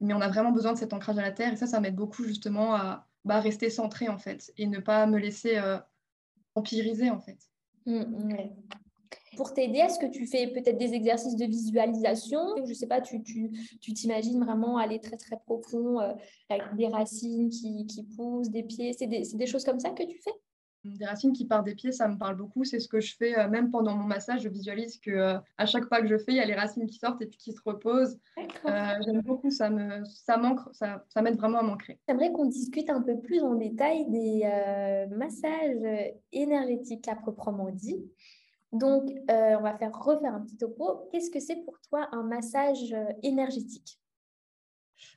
Mais 0.00 0.12
on 0.12 0.20
a 0.20 0.28
vraiment 0.28 0.52
besoin 0.52 0.74
de 0.74 0.78
cet 0.78 0.92
ancrage 0.92 1.16
à 1.16 1.22
la 1.22 1.32
Terre 1.32 1.54
et 1.54 1.56
ça, 1.56 1.66
ça 1.66 1.80
m'aide 1.80 1.96
beaucoup 1.96 2.24
justement 2.24 2.74
à, 2.74 3.06
bah, 3.24 3.40
rester 3.40 3.70
centré 3.70 4.08
en 4.08 4.18
fait 4.18 4.52
et 4.56 4.66
ne 4.66 4.78
pas 4.78 5.06
me 5.06 5.18
laisser 5.18 5.56
euh, 5.56 5.78
empiriser 6.54 7.10
en 7.10 7.20
fait. 7.20 7.38
Mmh, 7.86 8.00
mmh, 8.00 8.36
Pour 9.36 9.54
t'aider, 9.54 9.78
est-ce 9.78 9.98
que 9.98 10.10
tu 10.10 10.26
fais 10.26 10.48
peut-être 10.48 10.78
des 10.78 10.92
exercices 10.92 11.36
de 11.36 11.46
visualisation 11.46 12.40
Je 12.64 12.68
ne 12.70 12.74
sais 12.74 12.86
pas, 12.86 13.00
tu 13.00 13.22
t'imagines 13.94 14.42
vraiment 14.42 14.76
aller 14.76 15.00
très 15.00 15.16
très 15.16 15.36
profond 15.38 16.00
euh, 16.00 16.12
avec 16.48 16.76
des 16.76 16.88
racines 16.88 17.48
qui, 17.48 17.86
qui 17.86 18.04
poussent, 18.04 18.50
des 18.50 18.62
pieds? 18.62 18.92
C'est 18.92 19.06
des, 19.06 19.22
des 19.34 19.46
choses 19.46 19.64
comme 19.64 19.80
ça 19.80 19.90
que 19.90 20.02
tu 20.02 20.18
fais? 20.18 20.34
Des 20.84 21.04
racines 21.04 21.32
qui 21.32 21.46
partent 21.46 21.66
des 21.66 21.74
pieds, 21.74 21.92
ça 21.92 22.08
me 22.08 22.16
parle 22.16 22.36
beaucoup. 22.36 22.64
C'est 22.64 22.80
ce 22.80 22.88
que 22.88 23.00
je 23.00 23.14
fais 23.16 23.38
euh, 23.38 23.48
même 23.48 23.70
pendant 23.70 23.94
mon 23.94 24.04
massage. 24.04 24.42
Je 24.42 24.48
visualise 24.48 24.98
que 24.98 25.10
euh, 25.10 25.38
à 25.58 25.66
chaque 25.66 25.88
pas 25.88 26.00
que 26.00 26.06
je 26.06 26.16
fais, 26.16 26.32
il 26.32 26.36
y 26.36 26.40
a 26.40 26.46
les 26.46 26.54
racines 26.54 26.86
qui 26.86 26.98
sortent 26.98 27.20
et 27.22 27.26
puis 27.26 27.38
qui 27.38 27.52
se 27.52 27.60
reposent. 27.64 28.18
Euh, 28.38 28.94
j'aime 29.04 29.20
beaucoup. 29.22 29.50
Ça 29.50 29.70
me, 29.70 30.04
ça 30.04 30.36
manque, 30.36 30.60
ça, 30.72 31.04
ça 31.08 31.22
m'aide 31.22 31.36
vraiment 31.36 31.58
à 31.58 31.62
m'ancrer. 31.62 31.98
J'aimerais 32.08 32.32
qu'on 32.32 32.46
discute 32.46 32.88
un 32.90 33.02
peu 33.02 33.18
plus 33.18 33.40
en 33.40 33.54
détail 33.54 34.08
des 34.10 35.06
massages 35.10 36.16
énergétiques 36.32 37.08
à 37.08 37.16
proprement 37.16 37.70
dit. 37.70 38.02
Donc, 38.72 39.10
on 39.28 39.62
va 39.62 39.76
faire 39.76 39.92
refaire 39.92 40.34
un 40.34 40.40
petit 40.40 40.56
topo. 40.56 41.08
Qu'est-ce 41.10 41.30
que 41.30 41.40
c'est 41.40 41.56
pour 41.64 41.80
toi 41.80 42.08
un 42.12 42.22
massage 42.22 42.94
énergétique? 43.22 43.99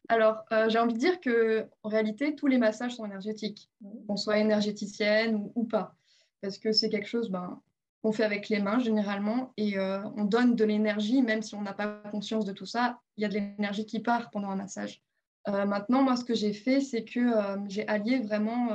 Alors, 0.10 0.44
euh, 0.52 0.70
j'ai 0.70 0.80
envie 0.80 0.94
de 0.94 1.00
dire 1.00 1.20
que 1.22 1.66
en 1.84 1.90
réalité, 1.90 2.36
tous 2.36 2.48
les 2.48 2.58
massages 2.58 2.96
sont 2.96 3.06
énergétiques, 3.06 3.70
qu'on 4.08 4.18
soit 4.18 4.38
énergéticienne 4.38 5.50
ou, 5.56 5.64
pas, 5.64 5.96
parce 6.42 6.58
que 6.58 6.72
c'est 6.72 6.90
quelque 6.90 7.08
chose 7.08 7.30
ben, 7.30 7.62
qu'on 8.02 8.12
fait 8.12 8.26
avec 8.26 8.50
les 8.50 8.60
mains 8.60 8.80
généralement 8.80 9.54
et 9.56 9.78
euh, 9.78 10.02
on 10.18 10.26
donne 10.26 10.56
de 10.56 10.66
l'énergie, 10.66 11.22
même 11.22 11.42
si 11.42 11.56
on 11.56 11.62
n'a 11.62 11.74
pas 11.74 12.02
conscience 12.12 12.44
de 12.46 12.52
tout 12.52 12.66
ça, 12.66 13.00
il 13.16 13.22
y 13.22 13.26
a 13.26 13.30
de 13.30 13.36
l'énergie 13.36 13.86
qui 13.86 14.00
part 14.02 14.30
pendant 14.30 14.50
un 14.50 14.58
massage. 14.58 15.02
Euh, 15.48 15.66
maintenant, 15.66 16.04
moi, 16.04 16.18
ce 16.18 16.26
que 16.26 16.36
j'ai 16.36 16.54
fait, 16.54 16.82
c'est 16.82 17.06
que 17.06 17.32
j'ai 17.70 17.88
allié 17.88 18.20
vraiment 18.20 18.70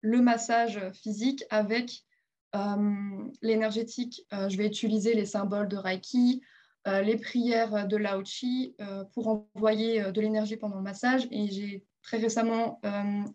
le 0.00 0.20
massage 0.22 0.80
physique 0.92 1.44
avec 1.50 2.04
l'énergétique. 3.42 4.26
je 4.30 4.56
vais 4.56 4.66
utiliser 4.66 5.14
les 5.14 5.26
symboles 5.26 5.68
de 5.68 5.76
Reiki, 5.76 6.42
les 6.86 7.16
prières 7.16 7.86
de 7.86 7.96
Lao 7.96 8.24
Chi 8.24 8.76
pour 9.12 9.48
envoyer 9.54 10.12
de 10.12 10.20
l'énergie 10.20 10.56
pendant 10.56 10.76
le 10.76 10.82
massage. 10.82 11.26
Et 11.30 11.48
j'ai 11.50 11.84
très 12.02 12.18
récemment 12.18 12.80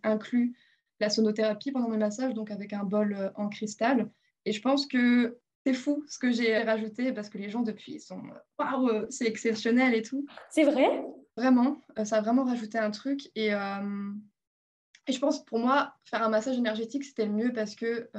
inclus 0.03 0.55
la 0.99 1.09
sonothérapie 1.09 1.71
pendant 1.71 1.87
mes 1.87 1.97
massages, 1.97 2.33
donc 2.33 2.51
avec 2.51 2.73
un 2.73 2.83
bol 2.83 3.31
en 3.35 3.49
cristal. 3.49 4.09
Et 4.45 4.51
je 4.51 4.61
pense 4.61 4.85
que 4.85 5.37
c'est 5.65 5.73
fou 5.73 6.03
ce 6.07 6.19
que 6.19 6.31
j'ai 6.31 6.57
rajouté 6.59 7.11
parce 7.11 7.29
que 7.29 7.37
les 7.37 7.49
gens 7.49 7.61
depuis 7.61 7.99
sont 7.99 8.21
waouh, 8.57 9.05
c'est 9.09 9.25
exceptionnel 9.25 9.93
et 9.93 10.01
tout. 10.01 10.25
C'est 10.49 10.63
vrai? 10.63 11.03
Vraiment, 11.35 11.81
ça 12.03 12.17
a 12.17 12.21
vraiment 12.21 12.43
rajouté 12.43 12.77
un 12.77 12.91
truc. 12.91 13.31
Et, 13.35 13.51
et 15.09 15.11
je 15.11 15.19
pense 15.19 15.43
pour 15.43 15.57
moi, 15.57 15.93
faire 16.03 16.21
un 16.21 16.29
massage 16.29 16.57
énergétique, 16.57 17.03
c'était 17.03 17.25
le 17.25 17.31
mieux 17.31 17.51
parce 17.51 17.75
que 17.75 18.09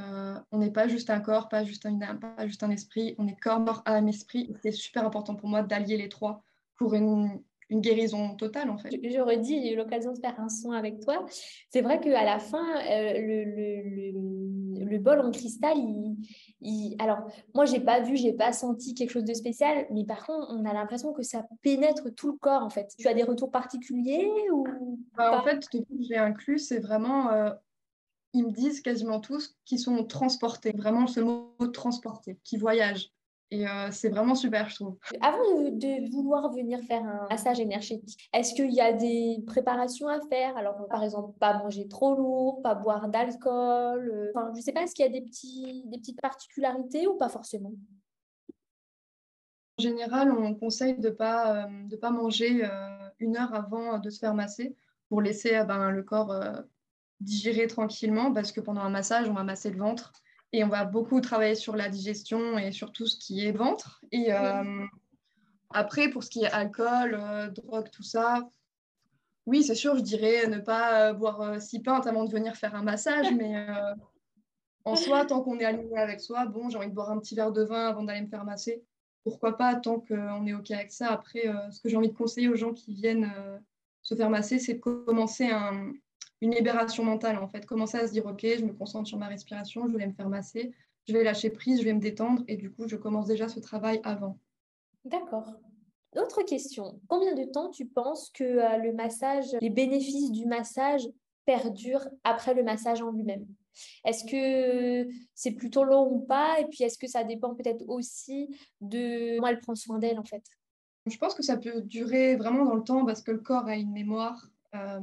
on 0.51 0.59
n'est 0.59 0.73
pas 0.73 0.89
juste 0.89 1.09
un 1.09 1.21
corps, 1.21 1.49
pas 1.49 1.63
juste 1.63 1.87
un 1.87 2.01
âme, 2.03 2.19
pas 2.19 2.47
juste 2.47 2.65
un 2.65 2.71
esprit, 2.71 3.15
on 3.19 3.29
est 3.29 3.39
corps, 3.39 3.83
âme, 3.87 4.09
esprit. 4.09 4.53
C'est 4.63 4.73
super 4.73 5.07
important 5.07 5.37
pour 5.37 5.49
moi 5.49 5.63
d'allier 5.63 5.97
les 5.97 6.09
trois 6.09 6.43
pour 6.77 6.95
une, 6.95 7.41
une 7.69 7.81
guérison 7.81 8.35
totale 8.35 8.71
en 8.71 8.77
fait. 8.77 8.91
Je, 8.91 9.21
redis, 9.21 9.63
j'ai 9.63 9.75
eu 9.75 9.77
l'occasion 9.77 10.13
de 10.13 10.19
faire 10.19 10.39
un 10.41 10.49
son 10.49 10.73
avec 10.73 11.01
toi. 11.01 11.25
C'est 11.71 11.83
vrai 11.83 12.01
qu'à 12.01 12.25
la 12.25 12.39
fin, 12.41 12.67
euh, 12.91 13.13
le, 13.17 14.13
bol 14.99 15.21
en 15.21 15.31
cristal, 15.31 15.77
il, 16.61 16.97
alors 16.99 17.31
moi 17.55 17.65
j'ai 17.65 17.81
pas 17.81 18.01
vu, 18.01 18.17
j'ai 18.17 18.33
pas 18.33 18.53
senti 18.53 18.95
quelque 18.95 19.11
chose 19.11 19.25
de 19.25 19.35
spécial, 19.35 19.87
mais 19.91 20.05
par 20.05 20.27
contre 20.27 20.49
on 20.51 20.65
a 20.65 20.73
l'impression 20.73 21.13
que 21.13 21.23
ça 21.23 21.47
pénètre 21.63 22.15
tout 22.15 22.33
le 22.33 22.39
corps 22.39 22.63
en 22.63 22.71
fait. 22.71 22.93
Tu 22.99 23.09
as 23.09 23.15
des 23.15 23.23
retours 23.23 23.51
particuliers 23.51 24.31
ou 24.53 24.99
bah, 25.15 25.39
En 25.39 25.45
fait, 25.45 25.67
j'ai 26.01 26.17
inclus, 26.17 26.59
c'est 26.59 26.79
vraiment 26.81 27.31
euh, 27.31 27.51
ils 28.33 28.45
me 28.45 28.53
disent 28.53 28.81
quasiment 28.81 29.21
tous 29.21 29.57
qu'ils 29.65 29.81
sont 29.81 30.05
transportés, 30.05 30.73
vraiment 30.73 31.07
ce 31.07 31.21
mot 31.21 31.55
transporté, 31.73 32.39
qui 32.45 32.57
voyagent. 32.57 33.11
Et 33.53 33.67
euh, 33.67 33.89
c'est 33.91 34.11
vraiment 34.11 34.37
super, 34.37 34.69
je 34.69 34.77
trouve. 34.77 34.97
Avant 35.21 35.39
de, 35.39 36.11
vouloir 36.13 36.53
venir 36.53 36.81
faire 36.83 37.03
un 37.03 37.27
massage 37.29 37.59
énergétique, 37.59 38.29
est-ce 38.33 38.55
qu'il 38.55 38.73
y 38.73 38.81
a 38.81 38.93
des 38.93 39.43
préparations 39.45 40.07
à 40.07 40.21
faire? 40.21 40.57
Alors, 40.57 40.87
par 40.89 41.03
exemple, 41.03 41.37
pas 41.39 41.59
manger 41.59 41.89
trop 41.89 42.15
lourd, 42.15 42.63
pas 42.63 42.77
boire 42.77 43.09
d'alcool. 43.09 44.09
Euh, 44.09 44.33
enfin, 44.35 44.51
je 44.53 44.59
ne 44.59 44.63
sais 44.63 44.73
pas, 44.73 44.83
est-ce 44.83 44.95
qu'il 44.95 45.05
y 45.05 45.09
a 45.09 45.13
des, 45.13 45.23
petits, 45.23 45.83
des 45.87 45.99
petites 45.99 46.21
particularités 46.21 47.09
ou 47.09 47.17
pas 47.17 47.29
forcément? 47.29 47.73
En 49.79 49.83
général, 49.83 50.31
on 50.31 50.55
conseille 50.55 50.99
de 50.99 51.09
ne 51.09 51.15
pas, 51.15 51.67
euh, 51.67 51.97
pas 52.01 52.11
manger 52.11 52.69
une 53.19 53.37
heure 53.37 53.55
avant 53.55 53.99
de 53.99 54.11
se 54.11 54.21
faire 54.21 54.35
masser 54.35 54.77
pour 55.09 55.23
laisser 55.23 55.65
ben, 55.67 55.91
le 55.91 56.03
corps 56.05 56.33
digérer 57.19 57.67
tranquillement 57.67 58.33
parce 58.33 58.53
que 58.53 58.61
pendant 58.61 58.83
un 58.83 58.91
massage, 58.91 59.29
on 59.29 59.35
va 59.35 59.43
masser 59.43 59.71
le 59.71 59.79
ventre 59.79 60.13
et 60.53 60.65
on 60.65 60.69
va 60.69 60.85
beaucoup 60.85 61.21
travailler 61.21 61.55
sur 61.55 61.77
la 61.77 61.89
digestion 61.89 62.59
et 62.59 62.73
sur 62.73 62.93
tout 62.93 63.07
ce 63.07 63.17
qui 63.17 63.47
est 63.47 63.53
ventre. 63.53 64.03
Et 64.11 64.33
euh, 64.33 64.85
après, 65.71 66.09
pour 66.09 66.25
ce 66.25 66.31
qui 66.31 66.43
est 66.43 66.51
alcool, 66.51 67.17
euh, 67.19 67.49
drogue, 67.51 67.89
tout 67.91 68.03
ça, 68.03 68.49
oui, 69.47 69.63
c'est 69.63 69.75
sûr, 69.75 69.97
je 69.97 70.03
dirais 70.03 70.47
ne 70.49 70.59
pas 70.59 71.11
euh, 71.11 71.13
boire 71.13 71.61
six 71.61 71.81
pintes 71.81 72.07
avant 72.07 72.25
de 72.25 72.31
venir 72.31 72.57
faire 72.57 72.75
un 72.75 72.83
massage, 72.83 73.33
mais 73.33 73.67
en 74.85 74.97
soi, 74.97 75.25
tant 75.25 75.43
qu'on 75.43 75.59
est 75.59 75.65
aligné 75.65 75.99
avec 75.99 76.21
soi, 76.21 76.47
bon, 76.47 76.69
j'ai 76.69 76.79
envie 76.79 76.89
de 76.89 76.95
boire 76.95 77.11
un 77.11 77.19
petit 77.19 77.35
verre 77.35 77.53
de 77.53 77.63
vin 77.63 77.89
avant 77.89 78.03
d'aller 78.03 78.23
me 78.23 78.29
faire 78.29 78.45
masser. 78.45 78.83
Pourquoi 79.23 79.57
pas, 79.57 79.75
tant 79.77 80.01
qu'on 80.01 80.47
est 80.47 80.55
OK 80.55 80.71
avec 80.71 80.91
ça. 80.91 81.09
Après, 81.09 81.43
ce 81.71 81.81
que 81.81 81.89
j'ai 81.89 81.97
envie 81.97 82.09
de 82.09 82.17
conseiller 82.17 82.49
aux 82.49 82.57
gens 82.57 82.73
qui 82.73 82.95
viennent 82.95 83.31
se 84.03 84.15
faire 84.15 84.31
masser, 84.31 84.59
c'est 84.59 84.75
de 84.75 84.81
commencer 84.81 85.51
un, 85.51 85.93
une 86.41 86.55
libération 86.55 87.05
mentale 87.05 87.39
en 87.39 87.49
fait. 87.49 87.67
Commencer 87.67 87.99
à 87.99 88.07
se 88.07 88.13
dire 88.13 88.27
ok, 88.27 88.41
je 88.43 88.65
me 88.65 88.73
concentre 88.73 89.09
sur 89.09 89.19
ma 89.19 89.29
respiration, 89.29 89.89
je 89.89 89.97
vais 89.97 90.07
me 90.07 90.13
faire 90.13 90.29
masser, 90.29 90.73
je 91.07 91.13
vais 91.13 91.25
lâcher 91.25 91.51
prise, 91.51 91.81
je 91.81 91.85
vais 91.85 91.93
me 91.93 92.01
détendre 92.01 92.43
et 92.49 92.57
du 92.57 92.71
coup 92.71 92.89
je 92.89 92.97
commence 92.97 93.27
déjà 93.27 93.49
ce 93.49 93.61
travail 93.61 94.01
avant. 94.05 94.39
D'accord. 95.05 95.53
Autre 96.17 96.43
question, 96.43 97.01
combien 97.07 97.35
de 97.35 97.45
temps 97.45 97.71
tu 97.71 97.87
penses 97.87 98.31
que 98.31 98.45
euh, 98.45 98.79
le 98.79 98.93
massage, 98.93 99.47
les 99.61 99.71
bénéfices 99.71 100.33
du 100.33 100.45
massage 100.47 101.09
perdurent 101.45 102.09
après 102.25 102.55
le 102.55 102.65
massage 102.65 103.01
en 103.01 103.13
lui-même? 103.13 103.47
Est-ce 104.05 104.25
que 104.25 105.09
c'est 105.35 105.53
plutôt 105.53 105.85
long 105.85 106.11
ou 106.11 106.19
pas? 106.21 106.59
Et 106.61 106.67
puis 106.67 106.83
est-ce 106.83 106.99
que 106.99 107.07
ça 107.07 107.23
dépend 107.23 107.55
peut-être 107.55 107.85
aussi 107.89 108.49
de 108.81 109.37
comment 109.37 109.49
elle 109.49 109.61
prend 109.61 109.75
soin 109.75 109.99
d'elle 109.99 110.19
en 110.19 110.25
fait? 110.25 110.43
Je 111.07 111.17
pense 111.17 111.35
que 111.35 111.43
ça 111.43 111.57
peut 111.57 111.81
durer 111.81 112.37
vraiment 112.37 112.65
dans 112.65 112.75
le 112.75 112.85
temps 112.85 113.07
parce 113.07 113.23
que 113.23 113.31
le 113.31 113.39
corps 113.39 113.67
a 113.67 113.77
une 113.77 113.93
mémoire. 113.93 114.51
Euh, 114.75 115.01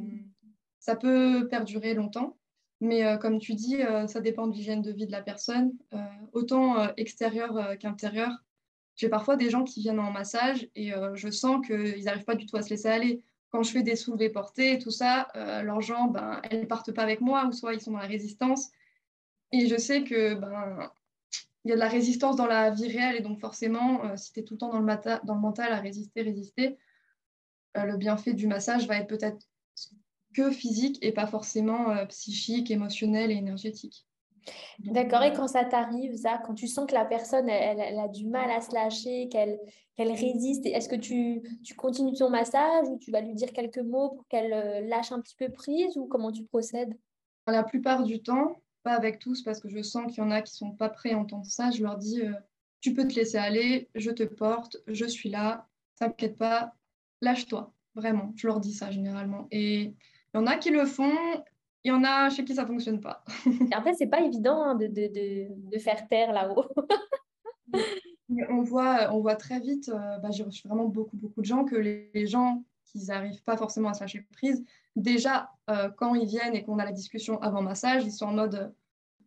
ça 0.88 0.96
peut 0.96 1.50
perdurer 1.50 1.94
longtemps, 1.94 2.38
mais 2.80 3.06
euh, 3.06 3.18
comme 3.18 3.40
tu 3.40 3.56
dis, 3.56 3.82
euh, 3.82 4.08
ça 4.08 4.22
dépend 4.22 4.48
de 4.48 4.54
l'hygiène 4.54 4.82
de 4.82 4.94
vie 4.94 5.06
de 5.06 5.12
la 5.12 5.22
personne, 5.22 5.74
euh, 5.94 5.98
autant 6.32 6.96
extérieur 6.96 7.78
qu'intérieur. 7.78 8.32
J'ai 8.96 9.10
parfois 9.10 9.36
des 9.36 9.50
gens 9.50 9.66
qui 9.66 9.82
viennent 9.82 10.00
en 10.00 10.12
massage 10.12 10.70
et 10.76 10.94
je 11.14 11.30
sens 11.30 11.64
qu'ils 11.68 12.06
n'arrivent 12.06 12.24
pas 12.24 12.36
du 12.36 12.46
tout 12.46 12.56
à 12.56 12.62
se 12.62 12.70
laisser 12.70 12.88
aller. 12.88 13.22
Quand 13.50 13.62
je 13.64 13.72
fais 13.72 13.84
des 13.84 13.96
soulevés 13.98 14.30
portés 14.30 14.74
et 14.74 14.80
tout 14.80 14.90
ça, 14.90 15.28
leurs 15.36 15.82
jambes, 15.82 16.14
ben, 16.14 16.42
elles 16.50 16.62
ne 16.62 16.66
partent 16.66 16.92
pas 16.92 17.04
avec 17.04 17.22
moi, 17.22 17.46
ou 17.46 17.52
soit 17.52 17.76
ils 17.76 17.82
sont 17.82 17.92
dans 17.92 18.00
la 18.00 18.08
résistance. 18.08 18.72
Et 19.52 19.68
je 19.68 19.78
sais 19.78 20.04
que 20.04 20.34
ben, 20.34 20.90
il 21.64 21.70
y 21.70 21.72
a 21.74 21.76
de 21.76 21.80
la 21.80 21.90
résistance 21.90 22.38
dans 22.38 22.48
la 22.48 22.72
vie 22.72 22.88
réelle, 22.88 23.18
et 23.18 23.22
donc 23.22 23.40
forcément, 23.40 24.18
si 24.18 24.34
tu 24.34 24.40
es 24.40 24.44
tout 24.44 24.56
le 24.56 24.58
temps 24.58 24.72
dans 24.72 24.80
le, 24.80 25.26
dans 25.26 25.36
le 25.36 25.42
mental 25.42 25.72
à 25.74 25.80
résister, 25.80 26.24
résister, 26.24 26.78
le 27.76 27.98
bienfait 27.98 28.34
du 28.34 28.48
massage 28.48 28.88
va 28.88 28.98
être 28.98 29.08
peut-être 29.08 29.46
que 30.38 30.52
physique 30.52 31.00
et 31.02 31.12
pas 31.12 31.26
forcément 31.26 31.90
euh, 31.90 32.06
psychique, 32.06 32.70
émotionnel 32.70 33.32
et 33.32 33.36
énergétique. 33.36 34.06
D'accord, 34.80 35.24
et 35.24 35.34
quand 35.34 35.48
ça 35.48 35.66
t'arrive, 35.66 36.16
ça, 36.16 36.40
quand 36.46 36.54
tu 36.54 36.68
sens 36.68 36.86
que 36.88 36.94
la 36.94 37.04
personne, 37.04 37.50
elle, 37.50 38.00
a 38.00 38.08
du 38.08 38.28
mal 38.28 38.50
à 38.52 38.62
se 38.62 38.74
lâcher, 38.74 39.28
qu'elle 39.30 39.60
qu'elle 39.96 40.12
résiste, 40.12 40.68
est-ce 40.68 40.88
que 40.88 40.96
tu, 40.96 41.42
tu, 41.64 41.74
continues 41.74 42.14
ton 42.14 42.30
massage 42.30 42.88
ou 42.88 43.00
tu 43.00 43.10
vas 43.10 43.20
lui 43.20 43.34
dire 43.34 43.52
quelques 43.52 43.80
mots 43.80 44.10
pour 44.10 44.28
qu'elle 44.28 44.54
euh, 44.54 44.82
lâche 44.82 45.12
un 45.12 45.20
petit 45.20 45.36
peu 45.36 45.50
prise 45.50 45.98
ou 45.98 46.06
comment 46.06 46.32
tu 46.32 46.44
procèdes? 46.44 46.94
La 47.48 47.64
plupart 47.64 48.04
du 48.04 48.22
temps, 48.22 48.62
pas 48.84 48.94
avec 48.94 49.18
tous, 49.18 49.42
parce 49.42 49.60
que 49.60 49.70
je 49.70 49.82
sens 49.82 50.06
qu'il 50.06 50.24
y 50.24 50.28
en 50.28 50.30
a 50.30 50.44
qui 50.44 50.54
sont 50.54 50.72
pas 50.72 50.90
prêts 50.90 51.14
à 51.14 51.18
entendre 51.18 51.48
ça, 51.48 51.72
je 51.72 51.82
leur 51.82 51.98
dis, 51.98 52.22
euh, 52.22 52.32
tu 52.80 52.94
peux 52.94 53.08
te 53.08 53.16
laisser 53.16 53.38
aller, 53.38 53.90
je 53.96 54.12
te 54.12 54.22
porte, 54.22 54.78
je 54.86 55.06
suis 55.06 55.30
là, 55.30 55.68
t'inquiète 55.96 56.38
pas, 56.38 56.76
lâche-toi, 57.22 57.74
vraiment, 57.96 58.34
je 58.36 58.46
leur 58.46 58.60
dis 58.60 58.74
ça 58.74 58.92
généralement. 58.92 59.48
Et 59.50 59.96
il 60.38 60.42
y 60.42 60.44
en 60.44 60.48
a 60.48 60.58
qui 60.58 60.70
le 60.70 60.86
font, 60.86 61.16
il 61.84 61.90
y 61.90 61.92
en 61.92 62.04
a 62.04 62.30
chez 62.30 62.46
qui 62.46 62.54
ça 62.54 62.62
ne 62.62 62.68
fonctionne 62.68 63.02
pas. 63.02 63.24
Après, 63.72 63.94
ce 63.96 64.04
n'est 64.04 64.10
pas 64.10 64.22
évident 64.22 64.62
hein, 64.62 64.76
de, 64.76 64.86
de, 64.86 65.48
de, 65.50 65.80
faire 65.80 66.08
taire 66.08 66.32
là-haut. 66.32 66.66
on, 68.50 68.62
voit, 68.62 69.14
on 69.14 69.20
voit 69.20 69.36
très 69.36 69.60
vite, 69.60 69.90
euh, 69.90 70.18
bah, 70.20 70.30
j'ai 70.30 70.44
reçu 70.44 70.68
vraiment 70.68 70.86
beaucoup, 70.86 71.18
beaucoup 71.18 71.42
de 71.42 71.46
gens, 71.46 71.66
que 71.66 71.76
les, 71.76 72.28
gens 72.28 72.64
qui 72.86 73.04
n'arrivent 73.06 73.42
pas 73.44 73.58
forcément 73.58 73.90
à 73.90 73.94
se 73.94 74.02
lâcher 74.02 74.26
prise, 74.34 74.64
déjà, 74.96 75.52
euh, 75.72 75.90
quand 75.90 76.14
ils 76.14 76.28
viennent 76.28 76.56
et 76.56 76.64
qu'on 76.64 76.78
a 76.78 76.86
la 76.86 76.92
discussion 76.92 77.42
avant 77.42 77.64
massage, 77.64 78.06
ils 78.06 78.12
sont 78.12 78.28
en 78.28 78.34
mode 78.34 78.56
euh, 78.56 78.68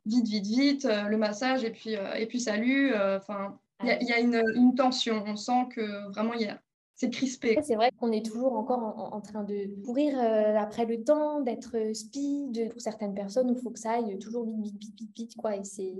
vite, 0.07 0.29
vite, 0.29 0.47
vite, 0.47 0.85
le 0.85 1.17
massage 1.17 1.65
et 1.65 1.71
puis, 1.71 1.95
et 2.17 2.27
puis 2.27 2.41
salut. 2.41 2.95
Enfin, 2.95 3.59
il 3.83 3.89
y, 3.89 4.13
a, 4.13 4.19
une, 4.19 4.43
une 4.55 4.75
tension. 4.75 5.23
On 5.27 5.37
sent 5.37 5.69
que 5.75 6.09
vraiment, 6.11 6.33
il 6.33 6.43
y 6.43 6.47
a, 6.47 6.59
c'est 7.01 7.09
crispé. 7.09 7.59
C'est 7.63 7.77
vrai 7.77 7.91
qu'on 7.99 8.13
est 8.13 8.25
toujours 8.25 8.53
encore 8.53 9.13
en, 9.15 9.23
train 9.23 9.43
de 9.43 9.83
courir 9.87 10.19
euh, 10.19 10.55
après 10.57 10.85
le 10.85 11.03
temps, 11.03 11.41
d'être 11.41 11.75
euh, 11.75 11.95
speed. 11.95 12.71
Pour 12.71 12.81
certaines 12.83 13.15
personnes, 13.15 13.49
il 13.49 13.57
faut 13.57 13.71
que 13.71 13.79
ça 13.79 13.93
aille 13.93 14.19
toujours 14.19 14.45
vite, 14.45 14.61
vite, 14.61 14.79
vite, 14.79 14.95
vite, 14.99 15.17
vite 15.17 15.35
quoi. 15.35 15.57
Et 15.57 15.65
c'est 15.65 15.95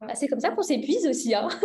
bah, 0.00 0.14
comme 0.28 0.40
ça 0.40 0.50
qu'on 0.50 0.62
s'épuise 0.62 1.06
aussi. 1.06 1.34
Hein. 1.34 1.48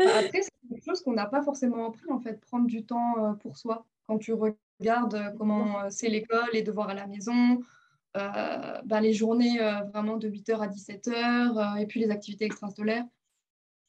Bah, 0.00 0.06
après, 0.18 0.40
c'est 0.40 0.50
quelque 0.66 0.82
chose 0.82 1.02
qu'on 1.02 1.12
n'a 1.12 1.26
pas 1.26 1.42
forcément 1.42 1.86
appris, 1.86 2.10
en 2.10 2.18
fait, 2.20 2.40
prendre 2.40 2.66
du 2.66 2.86
temps 2.86 3.22
euh, 3.22 3.32
pour 3.34 3.58
soi. 3.58 3.84
Quand 4.06 4.16
tu 4.16 4.32
regardes 4.32 5.34
comment 5.36 5.90
c'est 5.90 6.08
l'école, 6.08 6.48
les 6.54 6.62
devoirs 6.62 6.88
à 6.88 6.94
la 6.94 7.06
maison, 7.06 7.60
bah, 8.14 9.00
les 9.02 9.12
journées 9.12 9.58
vraiment 9.92 10.16
de 10.16 10.26
8h 10.26 10.58
à 10.58 10.68
17h, 10.68 11.78
et 11.78 11.86
puis 11.86 12.00
les 12.00 12.10
activités 12.10 12.46
extrascolaires 12.46 13.04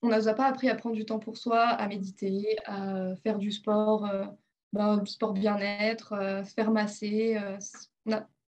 on 0.01 0.09
ne 0.09 0.15
nous 0.15 0.27
a 0.27 0.33
pas 0.33 0.45
appris 0.45 0.69
à 0.69 0.75
prendre 0.75 0.95
du 0.95 1.05
temps 1.05 1.19
pour 1.19 1.37
soi, 1.37 1.59
à 1.59 1.87
méditer, 1.87 2.57
à 2.65 3.15
faire 3.23 3.37
du 3.37 3.51
sport, 3.51 4.05
euh, 4.05 4.25
ben, 4.73 5.05
sport 5.05 5.33
bien-être, 5.33 6.13
euh, 6.13 6.43
faire 6.43 6.71
masser. 6.71 7.37
Euh, 7.37 7.57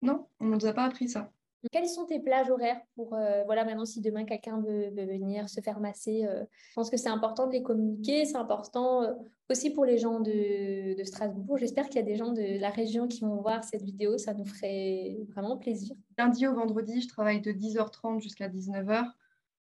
non, 0.03 0.27
on 0.39 0.47
ne 0.47 0.55
nous 0.55 0.67
a 0.67 0.73
pas 0.73 0.85
appris 0.85 1.09
ça. 1.09 1.31
Quelles 1.73 1.89
sont 1.89 2.07
tes 2.07 2.21
plages 2.21 2.49
horaires 2.49 2.81
pour, 2.95 3.09
voilà, 3.45 3.67
maintenant, 3.67 3.85
si 3.85 4.01
demain 4.01 4.25
quelqu'un 4.25 4.63
veut, 4.63 4.89
venir 4.95 5.47
se 5.51 5.61
faire 5.61 5.79
masser, 5.79 6.27
je 6.27 6.75
pense 6.75 6.89
que 6.89 6.97
c'est 6.97 7.11
important 7.11 7.49
de 7.49 7.53
les 7.53 7.63
communiquer, 7.63 8.25
c'est 8.25 8.39
important 8.39 9.03
aussi 9.51 9.69
pour 9.69 9.85
les 9.85 9.99
gens 9.99 10.21
de, 10.21 10.97
de 10.97 11.05
Strasbourg. 11.05 11.59
J'espère 11.59 11.91
qu'il 11.91 11.97
y 11.97 11.99
a 11.99 12.07
des 12.07 12.17
gens 12.17 12.33
de 12.33 12.59
la 12.59 12.71
région 12.71 13.09
qui 13.09 13.21
vont 13.21 13.43
voir 13.43 13.63
cette 13.63 13.83
vidéo, 13.83 14.17
ça 14.17 14.33
nous 14.33 14.47
ferait 14.47 15.19
vraiment 15.35 15.59
plaisir. 15.59 15.95
Lundi 16.17 16.47
au 16.47 16.55
vendredi, 16.55 17.03
je 17.03 17.09
travaille 17.09 17.43
de 17.43 17.53
10h30 17.53 18.23
jusqu'à 18.23 18.49
19h. 18.49 19.13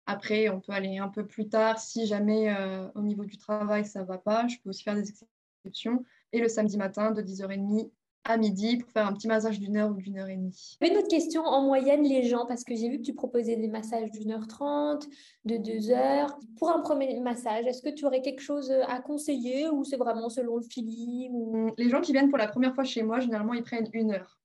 Après, 0.05 0.50
on 0.50 0.59
peut 0.59 0.71
aller 0.71 0.97
un 0.97 1.09
peu 1.09 1.25
plus 1.25 1.50
tard 1.50 1.79
si 1.79 2.05
jamais 2.05 2.53
euh, 2.55 2.88
au 2.95 3.01
niveau 3.01 3.25
du 3.25 3.38
travail 3.38 3.85
ça 3.85 4.01
ne 4.01 4.05
va 4.05 4.17
pas. 4.17 4.47
Je 4.47 4.57
peux 4.63 4.69
aussi 4.69 4.83
faire 4.83 4.95
des 4.95 5.09
exceptions. 5.09 6.03
Et 6.31 6.39
le 6.39 6.47
samedi 6.47 6.77
matin 6.77 7.12
de 7.12 7.21
10h30 7.21 7.89
à 8.25 8.38
midi 8.38 8.77
pour 8.77 8.89
faire 8.91 9.07
un 9.07 9.13
petit 9.13 9.27
massage 9.27 9.59
d'une 9.59 9.77
heure 9.77 9.91
ou 9.91 9.93
d'une 9.93 10.17
heure 10.17 10.27
et 10.27 10.35
demie. 10.35 10.77
Une 10.81 10.97
autre 10.97 11.07
question, 11.07 11.43
en 11.43 11.63
moyenne, 11.63 12.03
les 12.03 12.24
gens, 12.24 12.45
parce 12.47 12.63
que 12.63 12.75
j'ai 12.75 12.89
vu 12.89 12.97
que 12.97 13.03
tu 13.03 13.13
proposais 13.13 13.55
des 13.55 13.67
massages 13.67 14.12
d'une 14.12 14.31
heure 14.31 14.47
trente, 14.47 15.07
de 15.45 15.57
deux 15.57 15.91
heures. 15.91 16.38
Pour 16.57 16.71
un 16.71 16.79
premier 16.79 17.19
massage, 17.19 17.65
est-ce 17.65 17.83
que 17.83 17.93
tu 17.93 18.05
aurais 18.05 18.21
quelque 18.21 18.41
chose 18.41 18.71
à 18.88 19.00
conseiller 19.00 19.69
ou 19.69 19.83
c'est 19.83 19.97
vraiment 19.97 20.29
selon 20.29 20.57
le 20.57 20.63
feeling 20.63 21.31
hum, 21.53 21.74
Les 21.77 21.89
gens 21.89 22.01
qui 22.01 22.12
viennent 22.12 22.29
pour 22.29 22.39
la 22.39 22.47
première 22.47 22.74
fois 22.74 22.83
chez 22.83 23.03
moi, 23.03 23.19
généralement, 23.19 23.53
ils 23.53 23.63
prennent 23.63 23.89
une 23.93 24.12
heure. 24.12 24.39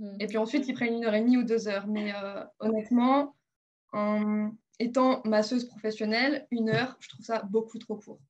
Hum. 0.00 0.16
Et 0.20 0.26
puis 0.26 0.38
ensuite, 0.38 0.66
ils 0.66 0.74
prennent 0.74 0.94
une 0.94 1.04
heure 1.04 1.14
et 1.14 1.20
demie 1.20 1.36
ou 1.36 1.44
deux 1.44 1.68
heures. 1.68 1.86
Mais 1.86 2.12
euh, 2.14 2.44
honnêtement, 2.60 3.34
en 3.92 4.50
étant 4.78 5.22
masseuse 5.24 5.64
professionnelle, 5.64 6.46
une 6.50 6.70
heure, 6.70 6.96
je 7.00 7.08
trouve 7.08 7.24
ça 7.24 7.42
beaucoup 7.42 7.78
trop 7.78 7.96
court. 7.96 8.20